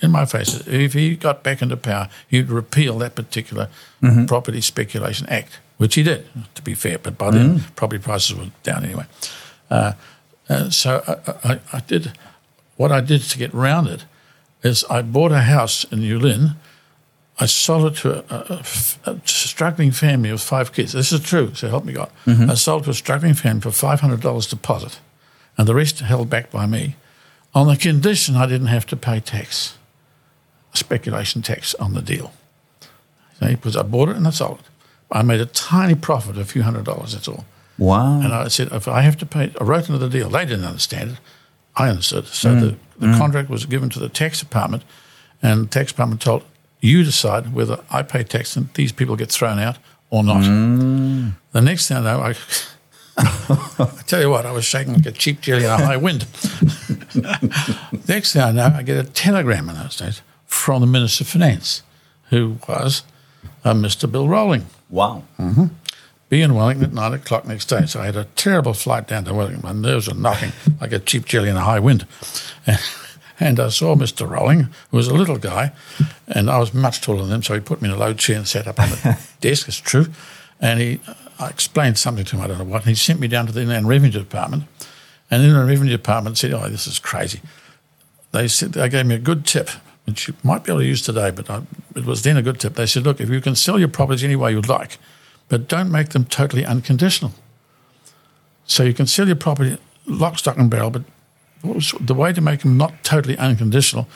in 0.00 0.10
my 0.10 0.24
face, 0.24 0.66
if 0.66 0.92
he 0.92 1.16
got 1.16 1.42
back 1.42 1.62
into 1.62 1.76
power, 1.76 2.08
he'd 2.28 2.48
repeal 2.48 2.98
that 2.98 3.16
particular 3.16 3.68
mm-hmm. 4.00 4.26
Property 4.26 4.60
Speculation 4.60 5.28
Act, 5.28 5.58
which 5.78 5.96
he 5.96 6.04
did, 6.04 6.26
to 6.54 6.62
be 6.62 6.74
fair. 6.74 6.98
But 6.98 7.18
by 7.18 7.30
then, 7.32 7.58
mm-hmm. 7.58 7.74
property 7.74 8.00
prices 8.02 8.36
were 8.36 8.50
down 8.62 8.84
anyway. 8.84 9.06
Uh, 9.70 9.92
uh, 10.48 10.70
so 10.70 11.02
I, 11.06 11.52
I, 11.52 11.60
I, 11.72 11.80
did 11.80 12.12
what 12.76 12.92
I 12.92 13.00
did 13.00 13.22
to 13.22 13.38
get 13.38 13.54
around 13.54 13.86
it 13.86 14.04
is 14.62 14.84
I 14.90 15.02
bought 15.02 15.32
a 15.32 15.40
house 15.40 15.84
in 15.84 16.00
Yulin 16.00 16.56
I 17.42 17.46
sold 17.46 17.92
it 17.92 17.96
to 18.02 18.24
a 19.04 19.20
struggling 19.24 19.90
family 19.90 20.30
with 20.30 20.42
five 20.42 20.72
kids. 20.72 20.92
This 20.92 21.12
is 21.12 21.20
true, 21.20 21.54
so 21.54 21.68
help 21.68 21.84
me 21.84 21.92
God. 21.92 22.10
Mm-hmm. 22.26 22.50
I 22.50 22.54
sold 22.54 22.82
it 22.82 22.84
to 22.84 22.90
a 22.90 22.94
struggling 22.94 23.34
family 23.34 23.62
for 23.62 23.70
$500 23.70 24.48
deposit, 24.48 25.00
and 25.56 25.66
the 25.66 25.74
rest 25.74 25.98
held 26.00 26.28
back 26.28 26.50
by 26.50 26.66
me 26.66 26.96
on 27.54 27.66
the 27.66 27.76
condition 27.76 28.36
I 28.36 28.46
didn't 28.46 28.68
have 28.68 28.86
to 28.86 28.96
pay 28.96 29.18
tax, 29.18 29.76
speculation 30.74 31.42
tax 31.42 31.74
on 31.74 31.94
the 31.94 32.02
deal. 32.02 32.32
See, 33.40 33.54
because 33.54 33.76
I 33.76 33.82
bought 33.82 34.10
it 34.10 34.16
and 34.16 34.26
I 34.26 34.30
sold 34.30 34.60
it. 34.60 34.66
I 35.10 35.22
made 35.22 35.40
a 35.40 35.46
tiny 35.46 35.94
profit, 35.94 36.38
a 36.38 36.44
few 36.44 36.62
hundred 36.62 36.84
dollars, 36.84 37.14
that's 37.14 37.28
all. 37.28 37.44
Wow. 37.76 38.20
And 38.20 38.32
I 38.32 38.48
said, 38.48 38.68
if 38.72 38.86
I 38.86 39.00
have 39.00 39.16
to 39.18 39.26
pay, 39.26 39.52
I 39.60 39.64
wrote 39.64 39.88
into 39.88 39.98
the 39.98 40.08
deal. 40.08 40.28
They 40.28 40.44
didn't 40.44 40.64
understand 40.64 41.12
it. 41.12 41.18
I 41.76 41.88
understood. 41.88 42.26
So 42.26 42.54
the, 42.54 42.66
mm. 42.66 42.78
the 42.98 43.06
mm. 43.08 43.18
contract 43.18 43.48
was 43.48 43.66
given 43.66 43.88
to 43.90 43.98
the 43.98 44.08
tax 44.08 44.40
department, 44.40 44.84
and 45.42 45.64
the 45.64 45.68
tax 45.68 45.92
department 45.92 46.20
told 46.20 46.44
you 46.80 47.04
decide 47.04 47.54
whether 47.54 47.82
I 47.90 48.02
pay 48.02 48.24
tax 48.24 48.56
and 48.56 48.72
these 48.74 48.92
people 48.92 49.16
get 49.16 49.30
thrown 49.30 49.58
out 49.58 49.78
or 50.10 50.24
not. 50.24 50.42
Mm. 50.42 51.32
The 51.52 51.60
next 51.60 51.88
thing 51.88 51.98
I 51.98 52.00
know, 52.00 52.20
I, 52.20 52.34
I 53.16 54.02
tell 54.06 54.20
you 54.20 54.30
what, 54.30 54.44
I 54.44 54.52
was 54.52 54.64
shaking 54.64 54.94
like 54.94 55.06
a 55.06 55.12
cheap 55.12 55.40
jelly 55.40 55.64
in 55.64 55.70
a 55.70 55.76
high 55.76 55.96
wind. 55.96 56.26
next 58.08 58.32
thing 58.32 58.42
I 58.42 58.50
know, 58.52 58.74
I 58.74 58.82
get 58.82 58.96
a 58.96 59.08
telegram 59.08 59.68
in 59.68 59.76
those 59.76 59.96
days 59.96 60.22
from 60.44 60.80
the 60.80 60.86
Minister 60.86 61.22
of 61.22 61.28
Finance, 61.28 61.82
who 62.30 62.58
was 62.68 63.04
uh, 63.64 63.72
Mr. 63.72 64.10
Bill 64.10 64.28
Rowling 64.28 64.66
wow. 64.92 65.24
Mm-hmm. 65.38 65.66
Be 66.32 66.40
in 66.40 66.54
Wellington 66.54 66.86
at 66.86 66.92
nine 66.94 67.12
o'clock 67.12 67.46
next 67.46 67.66
day. 67.66 67.84
So 67.84 68.00
I 68.00 68.06
had 68.06 68.16
a 68.16 68.24
terrible 68.36 68.72
flight 68.72 69.06
down 69.06 69.26
to 69.26 69.34
Wellington. 69.34 69.60
My 69.62 69.74
nerves 69.74 70.08
were 70.08 70.14
knocking 70.14 70.52
like 70.80 70.90
a 70.90 70.98
cheap 70.98 71.26
jelly 71.26 71.50
in 71.50 71.56
a 71.58 71.60
high 71.60 71.78
wind. 71.78 72.06
And, 72.66 72.80
and 73.38 73.60
I 73.60 73.68
saw 73.68 73.94
Mr. 73.94 74.26
Rowling, 74.26 74.68
who 74.90 74.96
was 74.96 75.08
a 75.08 75.14
little 75.14 75.36
guy, 75.36 75.72
and 76.26 76.48
I 76.48 76.58
was 76.58 76.72
much 76.72 77.02
taller 77.02 77.22
than 77.26 77.34
him. 77.34 77.42
So 77.42 77.52
he 77.52 77.60
put 77.60 77.82
me 77.82 77.90
in 77.90 77.94
a 77.94 77.98
low 77.98 78.14
chair 78.14 78.38
and 78.38 78.48
sat 78.48 78.66
up 78.66 78.80
on 78.80 78.88
the 78.88 79.18
desk, 79.42 79.68
it's 79.68 79.76
true. 79.76 80.06
And 80.58 80.80
he, 80.80 81.00
I 81.38 81.48
explained 81.48 81.98
something 81.98 82.24
to 82.24 82.36
him, 82.36 82.42
I 82.42 82.46
don't 82.46 82.56
know 82.56 82.64
what, 82.64 82.86
and 82.86 82.88
he 82.88 82.94
sent 82.94 83.20
me 83.20 83.28
down 83.28 83.44
to 83.44 83.52
the 83.52 83.60
Inland 83.60 83.86
Revenue 83.86 84.18
Department. 84.20 84.64
And 85.30 85.42
the 85.42 85.48
Inland 85.48 85.68
Revenue 85.68 85.92
Department 85.92 86.38
said, 86.38 86.54
Oh, 86.54 86.66
this 86.66 86.86
is 86.86 86.98
crazy. 86.98 87.42
They 88.30 88.48
said, 88.48 88.72
they 88.72 88.88
gave 88.88 89.04
me 89.04 89.16
a 89.16 89.18
good 89.18 89.44
tip, 89.44 89.68
which 90.06 90.28
you 90.28 90.34
might 90.42 90.64
be 90.64 90.72
able 90.72 90.80
to 90.80 90.86
use 90.86 91.02
today, 91.02 91.30
but 91.30 91.50
I, 91.50 91.60
it 91.94 92.06
was 92.06 92.22
then 92.22 92.38
a 92.38 92.42
good 92.42 92.58
tip. 92.58 92.76
They 92.76 92.86
said, 92.86 93.02
Look, 93.02 93.20
if 93.20 93.28
you 93.28 93.42
can 93.42 93.54
sell 93.54 93.78
your 93.78 93.88
properties 93.88 94.24
any 94.24 94.36
way 94.36 94.52
you'd 94.52 94.70
like, 94.70 94.96
but 95.52 95.68
don't 95.68 95.92
make 95.92 96.08
them 96.08 96.24
totally 96.24 96.64
unconditional. 96.64 97.30
So 98.64 98.84
you 98.84 98.94
can 98.94 99.06
sell 99.06 99.26
your 99.26 99.36
property 99.36 99.76
lock, 100.06 100.38
stock, 100.38 100.56
and 100.56 100.70
barrel, 100.70 100.88
but 100.88 101.02
the 102.00 102.14
way 102.14 102.32
to 102.32 102.40
make 102.40 102.60
them 102.60 102.78
not 102.78 103.04
totally 103.04 103.36
unconditional 103.36 104.08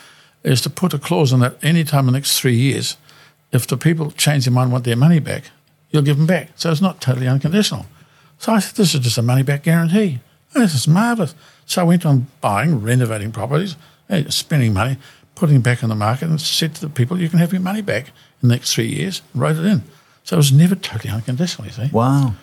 is 0.44 0.62
to 0.62 0.70
put 0.70 0.94
a 0.94 0.98
clause 0.98 1.34
in 1.34 1.40
that 1.40 1.62
any 1.62 1.84
time 1.84 2.00
in 2.00 2.06
the 2.06 2.12
next 2.12 2.40
three 2.40 2.56
years, 2.56 2.96
if 3.52 3.66
the 3.66 3.76
people 3.76 4.12
change 4.12 4.46
their 4.46 4.54
mind 4.54 4.72
want 4.72 4.84
their 4.84 4.96
money 4.96 5.18
back, 5.18 5.50
you'll 5.90 6.00
give 6.00 6.16
them 6.16 6.26
back. 6.26 6.52
So 6.56 6.70
it's 6.70 6.80
not 6.80 7.02
totally 7.02 7.28
unconditional. 7.28 7.84
So 8.38 8.54
I 8.54 8.60
said, 8.60 8.76
this 8.76 8.94
is 8.94 9.00
just 9.00 9.18
a 9.18 9.22
money 9.22 9.42
back 9.42 9.64
guarantee. 9.64 10.20
This 10.54 10.74
is 10.74 10.88
marvellous. 10.88 11.34
So 11.66 11.82
I 11.82 11.84
went 11.84 12.06
on 12.06 12.28
buying, 12.40 12.80
renovating 12.80 13.30
properties, 13.30 13.76
eh, 14.08 14.24
spending 14.30 14.72
money, 14.72 14.96
putting 15.34 15.56
it 15.56 15.62
back 15.62 15.82
on 15.82 15.90
the 15.90 15.96
market, 15.96 16.30
and 16.30 16.40
said 16.40 16.74
to 16.76 16.80
the 16.80 16.88
people, 16.88 17.20
you 17.20 17.28
can 17.28 17.40
have 17.40 17.52
your 17.52 17.60
money 17.60 17.82
back 17.82 18.06
in 18.40 18.48
the 18.48 18.54
next 18.54 18.72
three 18.72 18.88
years, 18.88 19.20
and 19.34 19.42
wrote 19.42 19.58
it 19.58 19.66
in. 19.66 19.82
So 20.26 20.34
it 20.34 20.38
was 20.38 20.50
never 20.52 20.74
totally 20.74 21.12
unconditional, 21.12 21.68
you 21.68 21.72
see. 21.72 21.88
Wow. 21.92 22.34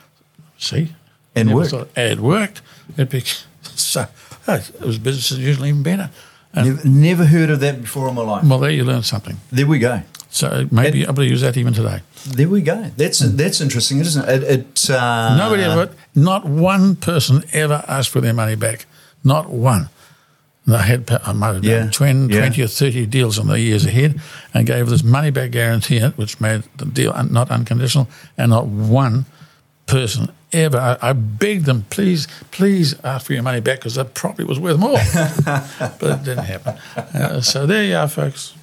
See? 0.58 0.94
And 1.36 1.50
Never 1.50 1.60
worked. 1.60 1.72
thought- 1.72 1.90
It 1.98 2.20
worked. 2.20 2.62
It 2.98 3.10
bec 3.10 3.26
so 3.76 4.08
it 4.48 4.82
was 4.82 4.98
business 5.00 5.32
as 5.34 5.40
usual, 5.40 5.66
even 5.66 5.84
better. 5.84 6.10
And, 6.54 6.66
Never, 6.68 6.88
never 6.88 7.26
heard 7.26 7.50
of 7.50 7.60
that 7.60 7.82
before 7.82 8.08
in 8.08 8.16
my 8.16 8.22
life. 8.22 8.46
well, 8.46 8.60
there 8.60 8.72
you 8.72 8.86
learn 8.86 9.04
something. 9.04 9.38
There 9.52 9.68
we 9.68 9.80
go. 9.80 10.02
So 10.30 10.68
maybe 10.72 11.00
you're 11.00 11.10
able 11.10 11.24
to 11.24 11.30
use 11.30 11.42
that 11.42 11.58
even 11.58 11.74
today. 11.74 12.00
There 12.26 12.48
we 12.48 12.62
go. 12.62 12.90
That's 12.96 13.20
that's 13.20 13.60
interesting, 13.62 14.00
isn't 14.00 14.24
it? 14.30 14.44
It, 14.44 14.60
it 14.60 14.90
uh, 14.90 15.36
Nobody 15.38 15.64
ever, 15.64 15.90
not 16.16 16.46
one 16.46 16.96
person 16.96 17.44
ever 17.52 17.84
asked 17.88 18.10
for 18.10 18.22
their 18.22 18.34
money 18.34 18.56
back. 18.56 18.86
Not 19.24 19.50
one. 19.50 19.90
And 20.66 20.76
I 20.76 20.82
had, 20.82 21.12
I 21.24 21.34
might 21.34 21.54
have 21.54 21.62
done 21.64 21.86
Yeah, 21.86 21.90
20, 21.92 22.34
yeah. 22.34 22.40
20 22.42 22.62
or 22.64 22.68
30 22.68 23.06
deals 23.08 23.38
in 23.38 23.48
the 23.48 23.60
years 23.60 23.86
ahead 23.86 24.20
and 24.54 24.66
gave 24.66 24.88
this 24.88 25.04
money 25.04 25.30
back 25.30 25.52
guarantee, 25.52 26.00
which 26.00 26.40
made 26.40 26.64
the 26.78 26.86
deal 26.86 27.14
not 27.26 27.52
unconditional, 27.52 28.08
and 28.38 28.52
not 28.52 28.68
one 28.68 29.26
person 29.86 30.32
ever. 30.54 30.78
I, 30.78 31.10
I 31.10 31.14
begged 31.14 31.66
them, 31.66 31.86
please, 31.90 32.28
please 32.52 32.98
ask 33.04 33.26
for 33.26 33.34
your 33.34 33.44
money 33.44 33.60
back 33.60 33.80
because 33.80 33.96
that 33.96 34.14
property 34.14 34.46
was 34.46 34.60
worth 34.60 34.80
more. 34.80 34.94
but 36.00 36.20
it 36.20 36.24
didn't 36.24 36.46
happen. 36.46 36.78
Uh, 36.96 37.42
so 37.42 37.66
there 37.66 37.84
you 37.84 37.96
are, 37.96 38.08
folks. 38.08 38.54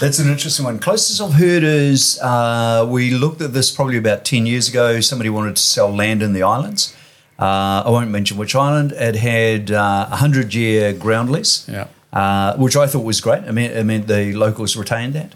That's 0.00 0.18
an 0.18 0.28
interesting 0.28 0.64
one. 0.64 0.80
Closest 0.80 1.20
I've 1.20 1.34
heard 1.34 1.62
is 1.62 2.20
uh, 2.20 2.86
we 2.88 3.10
looked 3.10 3.40
at 3.40 3.52
this 3.52 3.70
probably 3.70 3.96
about 3.96 4.24
10 4.24 4.44
years 4.44 4.68
ago. 4.68 5.00
Somebody 5.00 5.30
wanted 5.30 5.56
to 5.56 5.62
sell 5.62 5.94
land 5.94 6.22
in 6.22 6.32
the 6.32 6.42
islands. 6.42 6.94
Uh, 7.38 7.82
I 7.86 7.90
won't 7.90 8.10
mention 8.10 8.36
which 8.36 8.54
island. 8.54 8.92
It 8.92 9.16
had 9.16 9.70
uh, 9.70 10.06
a 10.06 10.10
100 10.10 10.54
year 10.54 10.92
ground 10.92 11.30
lease, 11.30 11.68
Yeah. 11.68 11.86
uh, 12.12 12.56
which 12.56 12.76
I 12.76 12.86
thought 12.86 13.04
was 13.04 13.20
great. 13.20 13.42
I 13.44 13.50
mean, 13.50 13.70
it 13.70 13.84
meant 13.84 14.06
the 14.06 14.32
locals 14.34 14.76
retained 14.76 15.14
that. 15.14 15.32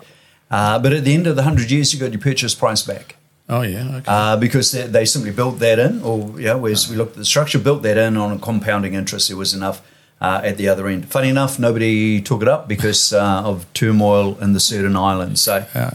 Uh, 0.50 0.78
but 0.78 0.92
at 0.92 1.04
the 1.04 1.12
end 1.14 1.26
of 1.26 1.36
the 1.36 1.42
100 1.42 1.70
years, 1.70 1.92
you 1.92 2.00
got 2.00 2.12
your 2.12 2.20
purchase 2.20 2.54
price 2.54 2.82
back. 2.82 3.16
Oh, 3.48 3.62
yeah. 3.62 3.96
Okay. 3.96 4.04
Uh, 4.06 4.36
because 4.36 4.70
they, 4.72 4.86
they 4.86 5.04
simply 5.04 5.30
built 5.32 5.58
that 5.58 5.78
in, 5.78 6.02
or 6.02 6.38
yeah, 6.40 6.54
whereas 6.54 6.88
we 6.88 6.96
looked 6.96 7.12
at 7.12 7.18
the 7.18 7.24
structure, 7.24 7.58
built 7.58 7.82
that 7.82 7.96
in 7.96 8.16
on 8.16 8.30
a 8.32 8.38
compounding 8.38 8.94
interest. 8.94 9.28
There 9.28 9.36
was 9.36 9.52
enough 9.54 9.80
uh, 10.20 10.40
at 10.44 10.56
the 10.56 10.68
other 10.68 10.86
end. 10.86 11.08
Funny 11.10 11.28
enough, 11.30 11.58
nobody 11.58 12.20
took 12.20 12.42
it 12.42 12.48
up 12.48 12.68
because 12.68 13.12
uh, 13.12 13.42
of 13.44 13.66
turmoil 13.72 14.38
in 14.40 14.52
the 14.52 14.60
certain 14.60 14.96
islands. 14.96 15.40
So, 15.40 15.66
Yeah. 15.74 15.92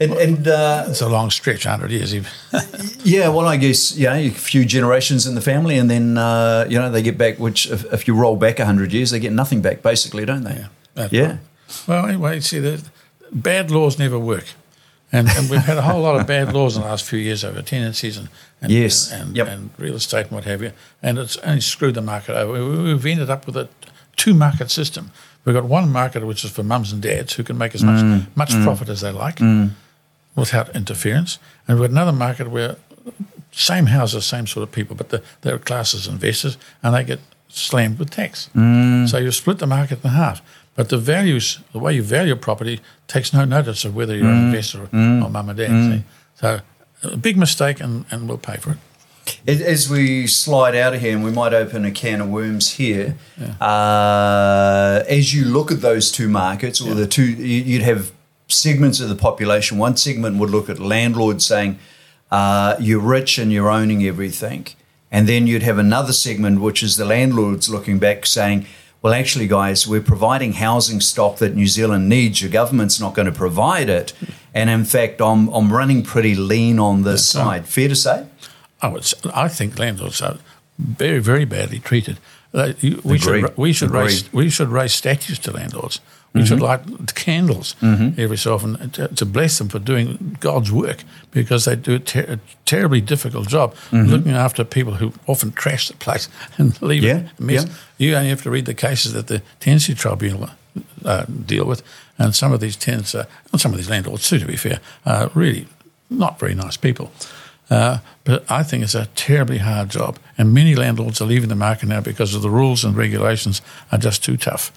And, 0.00 0.12
and 0.12 0.48
uh, 0.48 0.86
it's 0.88 1.00
a 1.00 1.08
long 1.08 1.30
stretch, 1.30 1.66
100 1.66 1.90
years. 1.90 2.12
yeah, 3.04 3.28
well, 3.28 3.46
I 3.46 3.56
guess 3.56 3.96
you 3.96 4.04
know 4.06 4.14
a 4.14 4.30
few 4.30 4.64
generations 4.64 5.26
in 5.26 5.34
the 5.34 5.40
family, 5.40 5.78
and 5.78 5.90
then 5.90 6.18
uh, 6.18 6.66
you 6.68 6.78
know 6.78 6.90
they 6.90 7.02
get 7.02 7.16
back. 7.18 7.38
Which 7.38 7.66
if, 7.70 7.84
if 7.92 8.06
you 8.08 8.14
roll 8.14 8.36
back 8.36 8.58
hundred 8.58 8.92
years, 8.92 9.10
they 9.10 9.20
get 9.20 9.32
nothing 9.32 9.62
back, 9.62 9.82
basically, 9.82 10.24
don't 10.24 10.44
they? 10.44 10.66
Yeah, 10.96 11.08
yeah. 11.10 11.26
right. 11.28 11.38
Well, 11.88 12.06
anyway, 12.06 12.40
see, 12.40 12.58
the 12.60 12.82
bad 13.32 13.70
laws 13.70 13.98
never 13.98 14.18
work. 14.18 14.44
And, 15.12 15.28
and 15.28 15.48
we've 15.48 15.60
had 15.60 15.76
a 15.78 15.82
whole 15.82 16.02
lot 16.02 16.18
of 16.20 16.26
bad 16.26 16.52
laws 16.52 16.74
in 16.76 16.82
the 16.82 16.88
last 16.88 17.04
few 17.04 17.20
years 17.20 17.44
over 17.44 17.62
tenancies 17.62 18.16
and 18.16 18.28
and, 18.60 18.72
Yes, 18.72 19.12
and, 19.12 19.36
yep. 19.36 19.46
and 19.46 19.70
real 19.78 19.94
estate 19.94 20.22
and 20.26 20.32
what 20.32 20.44
have 20.44 20.60
you. 20.60 20.72
And 21.02 21.18
it's 21.18 21.36
only 21.38 21.60
screwed 21.60 21.94
the 21.94 22.00
market 22.02 22.34
over. 22.36 22.52
We- 22.52 22.94
We've 22.94 23.06
ended 23.06 23.30
up 23.30 23.46
with 23.46 23.56
a 23.56 23.68
two 24.16 24.34
market 24.34 24.70
system. 24.72 25.10
We've 25.44 25.54
got 25.54 25.64
one 25.66 25.92
market 25.92 26.26
which 26.26 26.44
is 26.44 26.50
for 26.50 26.64
mums 26.64 26.92
and 26.92 27.00
dads 27.02 27.34
who 27.34 27.44
can 27.44 27.56
make 27.58 27.74
as 27.76 27.84
much 27.84 28.02
Mm, 28.02 28.26
much 28.34 28.50
profit 28.64 28.88
as 28.88 29.02
they 29.02 29.12
like 29.12 29.38
without 30.36 30.74
interference. 30.74 31.38
And 31.66 31.78
we've 31.78 31.88
got 31.88 31.92
another 31.92 32.12
market 32.12 32.48
where 32.50 32.76
same 33.52 33.86
houses, 33.86 34.24
same 34.26 34.46
sort 34.46 34.62
of 34.64 34.72
people, 34.72 34.96
but 34.96 35.08
the, 35.10 35.22
they're 35.42 35.58
classed 35.58 35.94
as 35.94 36.06
investors 36.08 36.56
and 36.82 36.94
they 36.94 37.04
get 37.04 37.20
slammed 37.48 37.98
with 37.98 38.10
tax. 38.10 38.50
Mm. 38.54 39.08
So 39.08 39.18
you 39.18 39.30
split 39.30 39.58
the 39.58 39.66
market 39.66 40.02
in 40.04 40.10
half. 40.10 40.42
But 40.74 40.88
the 40.88 40.98
values, 40.98 41.60
the 41.72 41.78
way 41.78 41.94
you 41.94 42.02
value 42.02 42.34
property, 42.34 42.80
takes 43.06 43.32
no 43.32 43.44
notice 43.44 43.84
of 43.84 43.94
whether 43.94 44.16
you're 44.16 44.26
Mm. 44.26 44.38
an 44.38 44.44
investor 44.46 44.78
or, 44.80 44.84
or 44.92 45.30
mum 45.30 45.48
and 45.50 45.56
dad. 45.58 45.68
see. 45.98 46.04
So 46.40 46.60
a 47.04 47.16
big 47.16 47.36
mistake, 47.36 47.78
and, 47.80 48.04
and 48.10 48.26
we'll 48.28 48.38
pay 48.38 48.56
for 48.56 48.72
it. 48.72 48.78
As- 49.46 49.88
we 49.88 50.26
slide 50.26 50.74
out 50.74 50.94
of 50.94 51.00
here, 51.00 51.14
and 51.14 51.22
we 51.24 51.30
might 51.30 51.54
open 51.54 51.84
a 51.84 51.92
can 51.92 52.20
of 52.20 52.28
worms 52.28 52.72
here, 52.72 53.14
uh, 53.60 55.02
as 55.08 55.32
you 55.34 55.44
look 55.44 55.70
at 55.70 55.80
those 55.80 56.10
two 56.10 56.28
markets, 56.28 56.80
or 56.80 56.94
the 56.94 57.06
two, 57.06 57.24
you'd 57.24 57.82
have 57.82 58.10
segments 58.54 59.00
of 59.00 59.08
the 59.08 59.14
population. 59.16 59.78
One 59.78 59.96
segment 59.96 60.38
would 60.38 60.50
look 60.50 60.68
at 60.68 60.78
landlords 60.78 61.44
saying, 61.46 61.78
uh, 62.30 62.76
you're 62.80 63.00
rich 63.00 63.38
and 63.38 63.52
you're 63.52 63.70
owning 63.70 64.02
everything. 64.04 64.66
And 65.10 65.28
then 65.28 65.46
you'd 65.46 65.62
have 65.62 65.78
another 65.78 66.12
segment, 66.12 66.60
which 66.60 66.82
is 66.82 66.96
the 66.96 67.04
landlords 67.04 67.68
looking 67.68 67.98
back 67.98 68.26
saying, 68.26 68.66
well, 69.00 69.12
actually, 69.14 69.46
guys, 69.46 69.86
we're 69.86 70.00
providing 70.00 70.54
housing 70.54 71.00
stock 71.00 71.36
that 71.36 71.54
New 71.54 71.66
Zealand 71.66 72.08
needs. 72.08 72.40
Your 72.40 72.50
government's 72.50 72.98
not 72.98 73.14
going 73.14 73.26
to 73.26 73.32
provide 73.32 73.88
it. 73.88 74.12
And 74.54 74.70
in 74.70 74.84
fact, 74.84 75.20
I'm, 75.20 75.48
I'm 75.48 75.72
running 75.72 76.02
pretty 76.02 76.34
lean 76.34 76.78
on 76.78 77.02
this 77.02 77.32
That's 77.32 77.44
right. 77.46 77.56
side. 77.58 77.66
Fair 77.68 77.88
to 77.88 77.94
say? 77.96 78.26
Oh, 78.82 78.98
I 79.34 79.48
think 79.48 79.78
landlords 79.78 80.20
are 80.22 80.38
very, 80.78 81.18
very 81.20 81.44
badly 81.44 81.78
treated. 81.80 82.18
You- 82.80 83.00
we 83.04 83.16
Agreed. 83.16 83.20
should 83.42 83.56
we 83.56 83.72
should 83.72 83.90
raise 83.90 84.32
we 84.32 84.48
should 84.48 84.68
raise 84.68 84.94
statues 84.94 85.38
to 85.40 85.50
landlords. 85.52 86.00
We 86.34 86.44
should 86.44 86.60
light 86.60 86.80
candles 87.14 87.76
every 88.18 88.36
so 88.36 88.54
often 88.54 88.90
to, 88.90 89.06
to 89.08 89.24
bless 89.26 89.58
them 89.58 89.68
for 89.68 89.78
doing 89.78 90.36
God's 90.40 90.72
work 90.72 91.04
because 91.30 91.64
they 91.64 91.76
do 91.76 91.94
a, 91.94 91.98
ter- 92.00 92.32
a 92.34 92.38
terribly 92.64 93.00
difficult 93.00 93.48
job 93.48 93.74
looking 93.92 94.32
after 94.32 94.64
people 94.64 94.94
who 94.94 95.12
often 95.26 95.52
trash 95.52 95.88
the 95.88 95.94
place 95.96 96.28
and 96.58 96.80
leave 96.82 97.04
Yeah, 97.04 97.18
it 97.18 97.26
a 97.38 97.42
mess. 97.42 97.64
yeah. 97.66 97.72
You 97.98 98.16
only 98.16 98.30
have 98.30 98.42
to 98.42 98.50
read 98.50 98.64
the 98.66 98.74
cases 98.74 99.12
that 99.12 99.26
the 99.28 99.42
tenancy 99.60 99.94
tribunal 99.94 100.50
uh, 101.04 101.24
deal 101.46 101.66
with, 101.66 101.82
and 102.18 102.34
some 102.34 102.52
of 102.52 102.58
these 102.60 102.76
tenants, 102.76 103.14
uh, 103.14 103.26
and 103.52 103.60
some 103.60 103.70
of 103.72 103.78
these 103.78 103.88
landlords 103.90 104.28
too, 104.28 104.40
to 104.40 104.46
be 104.46 104.56
fair, 104.56 104.80
are 105.06 105.30
really 105.34 105.66
not 106.10 106.40
very 106.40 106.54
nice 106.54 106.76
people. 106.76 107.12
Uh, 107.70 107.98
but 108.24 108.44
I 108.50 108.62
think 108.64 108.82
it's 108.82 108.94
a 108.96 109.06
terribly 109.14 109.58
hard 109.58 109.88
job, 109.90 110.18
and 110.36 110.52
many 110.52 110.74
landlords 110.74 111.20
are 111.20 111.26
leaving 111.28 111.48
the 111.48 111.54
market 111.54 111.88
now 111.88 112.00
because 112.00 112.34
of 112.34 112.42
the 112.42 112.50
rules 112.50 112.84
and 112.84 112.96
regulations 112.96 113.62
are 113.92 113.98
just 113.98 114.24
too 114.24 114.36
tough. 114.36 114.72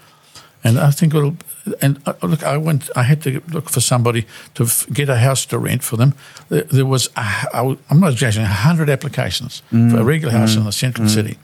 And 0.63 0.79
I 0.79 0.91
think 0.91 1.13
it'll. 1.13 1.37
And 1.81 1.99
uh, 2.05 2.13
look, 2.23 2.43
I 2.43 2.57
went. 2.57 2.89
I 2.95 3.03
had 3.03 3.21
to 3.23 3.41
look 3.51 3.69
for 3.69 3.81
somebody 3.81 4.25
to 4.53 4.63
f- 4.63 4.87
get 4.91 5.09
a 5.09 5.17
house 5.17 5.45
to 5.47 5.57
rent 5.57 5.83
for 5.83 5.97
them. 5.97 6.13
There, 6.49 6.63
there 6.63 6.85
was. 6.85 7.07
A, 7.15 7.21
I, 7.53 7.77
I'm 7.89 7.99
not 7.99 8.13
exaggerating. 8.13 8.51
hundred 8.51 8.89
applications 8.89 9.61
mm, 9.71 9.91
for 9.91 9.99
a 9.99 10.03
regular 10.03 10.33
house 10.33 10.55
mm, 10.55 10.59
in 10.59 10.63
the 10.65 10.71
central 10.71 11.07
mm. 11.07 11.13
city. 11.13 11.37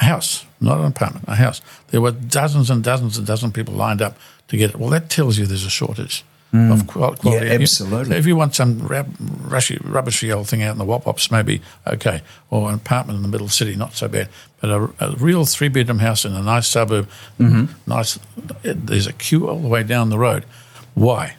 A 0.00 0.04
house, 0.04 0.46
not 0.60 0.78
an 0.78 0.86
apartment. 0.86 1.24
A 1.28 1.34
house. 1.34 1.60
There 1.88 2.00
were 2.00 2.12
dozens 2.12 2.70
and 2.70 2.84
dozens 2.84 3.18
and 3.18 3.26
dozens 3.26 3.50
of 3.50 3.54
people 3.54 3.74
lined 3.74 4.02
up 4.02 4.16
to 4.48 4.56
get 4.56 4.70
it. 4.70 4.76
Well, 4.76 4.90
that 4.90 5.08
tells 5.08 5.38
you 5.38 5.46
there's 5.46 5.66
a 5.66 5.70
shortage. 5.70 6.24
Mm. 6.52 6.72
Of 6.72 6.86
quality. 6.86 7.28
Yeah, 7.28 7.42
absolutely. 7.42 8.16
If 8.16 8.24
you 8.24 8.34
want 8.34 8.54
some 8.54 8.78
rab- 8.86 9.14
rushy, 9.18 9.78
rubbishy 9.84 10.32
old 10.32 10.48
thing 10.48 10.62
out 10.62 10.72
in 10.72 10.78
the 10.78 10.84
wop 10.84 11.04
wops, 11.04 11.30
maybe 11.30 11.60
okay, 11.86 12.22
or 12.48 12.70
an 12.70 12.74
apartment 12.76 13.18
in 13.18 13.22
the 13.22 13.28
middle 13.28 13.44
of 13.44 13.50
the 13.50 13.56
city, 13.56 13.76
not 13.76 13.92
so 13.92 14.08
bad. 14.08 14.30
But 14.62 14.70
a, 14.70 14.90
a 14.98 15.16
real 15.16 15.44
three 15.44 15.68
bedroom 15.68 15.98
house 15.98 16.24
in 16.24 16.32
a 16.32 16.42
nice 16.42 16.66
suburb, 16.66 17.06
mm-hmm. 17.38 17.66
nice. 17.86 18.18
It, 18.62 18.86
there's 18.86 19.06
a 19.06 19.12
queue 19.12 19.46
all 19.46 19.58
the 19.58 19.68
way 19.68 19.82
down 19.82 20.08
the 20.08 20.18
road. 20.18 20.46
Why? 20.94 21.36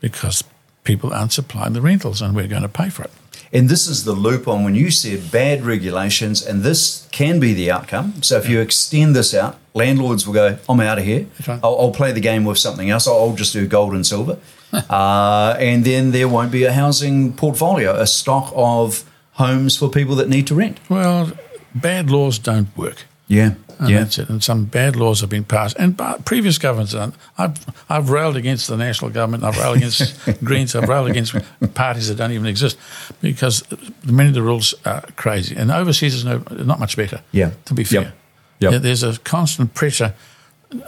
Because 0.00 0.44
people 0.84 1.14
aren't 1.14 1.32
supplying 1.32 1.72
the 1.72 1.80
rentals, 1.80 2.20
and 2.20 2.36
we're 2.36 2.46
going 2.46 2.60
to 2.60 2.68
pay 2.68 2.90
for 2.90 3.04
it. 3.04 3.10
And 3.54 3.70
this 3.70 3.86
is 3.86 4.04
the 4.04 4.12
loop 4.12 4.46
on 4.46 4.64
when 4.64 4.74
you 4.74 4.90
said 4.90 5.30
bad 5.32 5.62
regulations, 5.62 6.44
and 6.44 6.62
this 6.62 7.08
can 7.10 7.40
be 7.40 7.54
the 7.54 7.70
outcome. 7.70 8.22
So 8.22 8.36
if 8.36 8.50
you 8.50 8.60
extend 8.60 9.16
this 9.16 9.32
out, 9.32 9.58
landlords 9.76 10.26
will 10.26 10.34
go, 10.34 10.58
I'm 10.68 10.80
out 10.80 10.98
of 10.98 11.04
here. 11.04 11.26
Right. 11.46 11.60
I'll, 11.62 11.78
I'll 11.78 11.92
play 11.92 12.12
the 12.12 12.20
game 12.20 12.44
with 12.44 12.58
something 12.58 12.90
else. 12.90 13.06
I'll, 13.06 13.18
I'll 13.18 13.34
just 13.36 13.52
do 13.52 13.66
gold 13.68 13.92
and 13.92 14.04
silver. 14.04 14.38
uh, 14.72 15.56
and 15.60 15.84
then 15.84 16.10
there 16.10 16.28
won't 16.28 16.50
be 16.50 16.64
a 16.64 16.72
housing 16.72 17.32
portfolio, 17.34 17.94
a 17.94 18.06
stock 18.06 18.52
of 18.56 19.08
homes 19.32 19.76
for 19.76 19.88
people 19.88 20.16
that 20.16 20.28
need 20.28 20.46
to 20.48 20.54
rent. 20.54 20.80
Well, 20.88 21.32
bad 21.74 22.10
laws 22.10 22.38
don't 22.38 22.74
work. 22.76 23.04
Yeah. 23.28 23.54
And 23.78 23.90
yeah. 23.90 23.98
that's 24.00 24.18
it. 24.18 24.30
And 24.30 24.42
some 24.42 24.64
bad 24.64 24.96
laws 24.96 25.20
have 25.20 25.28
been 25.28 25.44
passed. 25.44 25.76
And 25.78 26.00
previous 26.24 26.56
governments. 26.56 26.94
I've, 27.36 27.66
I've 27.90 28.08
railed 28.08 28.36
against 28.36 28.68
the 28.68 28.76
national 28.76 29.10
government. 29.10 29.44
I've 29.44 29.58
railed 29.58 29.76
against 29.76 30.18
Greens. 30.44 30.74
I've 30.74 30.88
railed 30.88 31.10
against 31.10 31.34
parties 31.74 32.08
that 32.08 32.14
don't 32.14 32.32
even 32.32 32.46
exist 32.46 32.78
because 33.20 33.62
many 34.04 34.30
of 34.30 34.34
the 34.34 34.42
rules 34.42 34.74
are 34.86 35.02
crazy. 35.16 35.54
And 35.54 35.70
overseas 35.70 36.14
is 36.14 36.24
no, 36.24 36.42
not 36.50 36.80
much 36.80 36.96
better. 36.96 37.20
Yeah. 37.32 37.50
To 37.66 37.74
be 37.74 37.84
fair, 37.84 38.02
Yep. 38.02 38.14
There- 38.58 38.78
there's 38.78 39.02
a 39.02 39.18
constant 39.18 39.74
pressure 39.74 40.14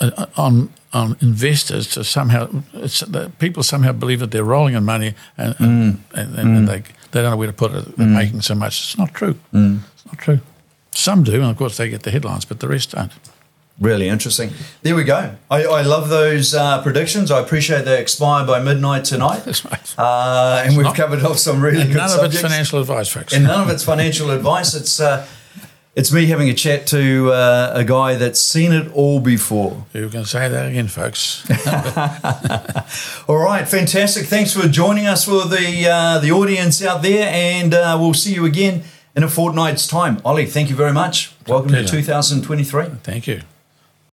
uh, 0.01 0.27
on 0.37 0.71
on 0.93 1.17
investors 1.21 1.87
to 1.89 2.03
somehow 2.03 2.49
it's, 2.73 3.01
the 3.01 3.31
people 3.39 3.63
somehow 3.63 3.93
believe 3.93 4.21
that 4.21 4.31
they're 4.31 4.43
rolling 4.45 4.75
in 4.75 4.85
money 4.85 5.15
and 5.37 5.55
and, 5.59 6.03
and, 6.15 6.39
and 6.39 6.69
they 6.69 6.83
they 7.11 7.23
don't 7.23 7.31
know 7.31 7.37
where 7.37 7.47
to 7.47 7.53
put 7.53 7.73
it. 7.75 7.97
They're 7.97 8.07
making 8.07 8.43
so 8.43 8.55
much. 8.55 8.81
It's 8.83 8.99
not 8.99 9.13
true. 9.15 9.35
It's 9.53 10.07
not 10.07 10.19
true. 10.19 10.41
Some 10.93 11.23
do, 11.25 11.35
and 11.35 11.45
of 11.51 11.57
course 11.57 11.77
they 11.77 11.89
get 11.91 12.03
the 12.03 12.11
headlines, 12.11 12.45
but 12.47 12.59
the 12.61 12.69
rest 12.69 12.93
don't. 12.93 13.13
Really 13.81 14.09
interesting. 14.09 14.51
There 14.83 14.97
we 14.97 15.05
go. 15.05 15.37
I, 15.51 15.63
I 15.65 15.83
love 15.83 16.09
those 16.09 16.53
uh, 16.53 16.83
predictions. 16.83 17.31
I 17.31 17.39
appreciate 17.39 17.85
they 17.85 18.01
expire 18.01 18.45
by 18.45 18.59
midnight 18.61 19.05
tonight. 19.05 19.45
That's 19.45 19.65
right. 19.65 19.95
Uh, 19.97 20.63
and 20.67 20.77
we've 20.77 20.85
not- 20.87 20.97
covered 20.97 21.23
off 21.23 21.39
some 21.39 21.63
really 21.63 21.83
And 21.83 21.91
good 21.93 21.99
none 21.99 22.19
of 22.19 22.25
it's 22.25 22.41
financial 22.41 22.81
advice, 22.81 23.09
folks. 23.09 23.33
and 23.33 23.45
none 23.45 23.61
of 23.63 23.69
it's 23.71 23.85
financial 23.85 24.31
advice. 24.39 24.75
It's 24.75 24.99
uh, 24.99 25.25
it's 25.99 26.13
me 26.13 26.27
having 26.27 26.49
a 26.49 26.55
chat 26.55 26.87
to 26.87 27.33
uh, 27.33 27.73
a 27.75 27.83
guy 27.83 28.15
that's 28.15 28.41
seen 28.41 28.71
it 28.73 28.89
all 28.93 29.19
before. 29.19 29.85
You 29.93 30.09
can 30.09 30.25
say 30.25 30.49
that 30.49 30.67
again, 30.67 30.87
folks. 30.87 31.45
All 33.29 33.37
right, 33.37 33.67
fantastic. 33.67 34.27
Thanks 34.27 34.53
for 34.53 34.69
joining 34.69 35.07
us 35.07 35.25
for 35.25 35.45
the 35.45 35.89
uh, 35.91 36.21
the 36.21 36.31
audience 36.31 36.85
out 36.85 37.03
there, 37.03 37.29
and 37.29 37.75
uh, 37.75 37.99
we'll 38.01 38.15
see 38.15 38.33
you 38.33 38.45
again 38.45 38.85
in 39.17 39.25
a 39.25 39.29
fortnight's 39.29 39.89
time. 39.89 40.21
Olly, 40.25 40.47
thank 40.47 40.71
you 40.71 40.77
very 40.77 40.93
much. 40.93 41.33
Welcome 41.49 41.73
to 41.73 41.85
2023. 41.85 42.85
Thank 43.03 43.27
you. 43.27 43.43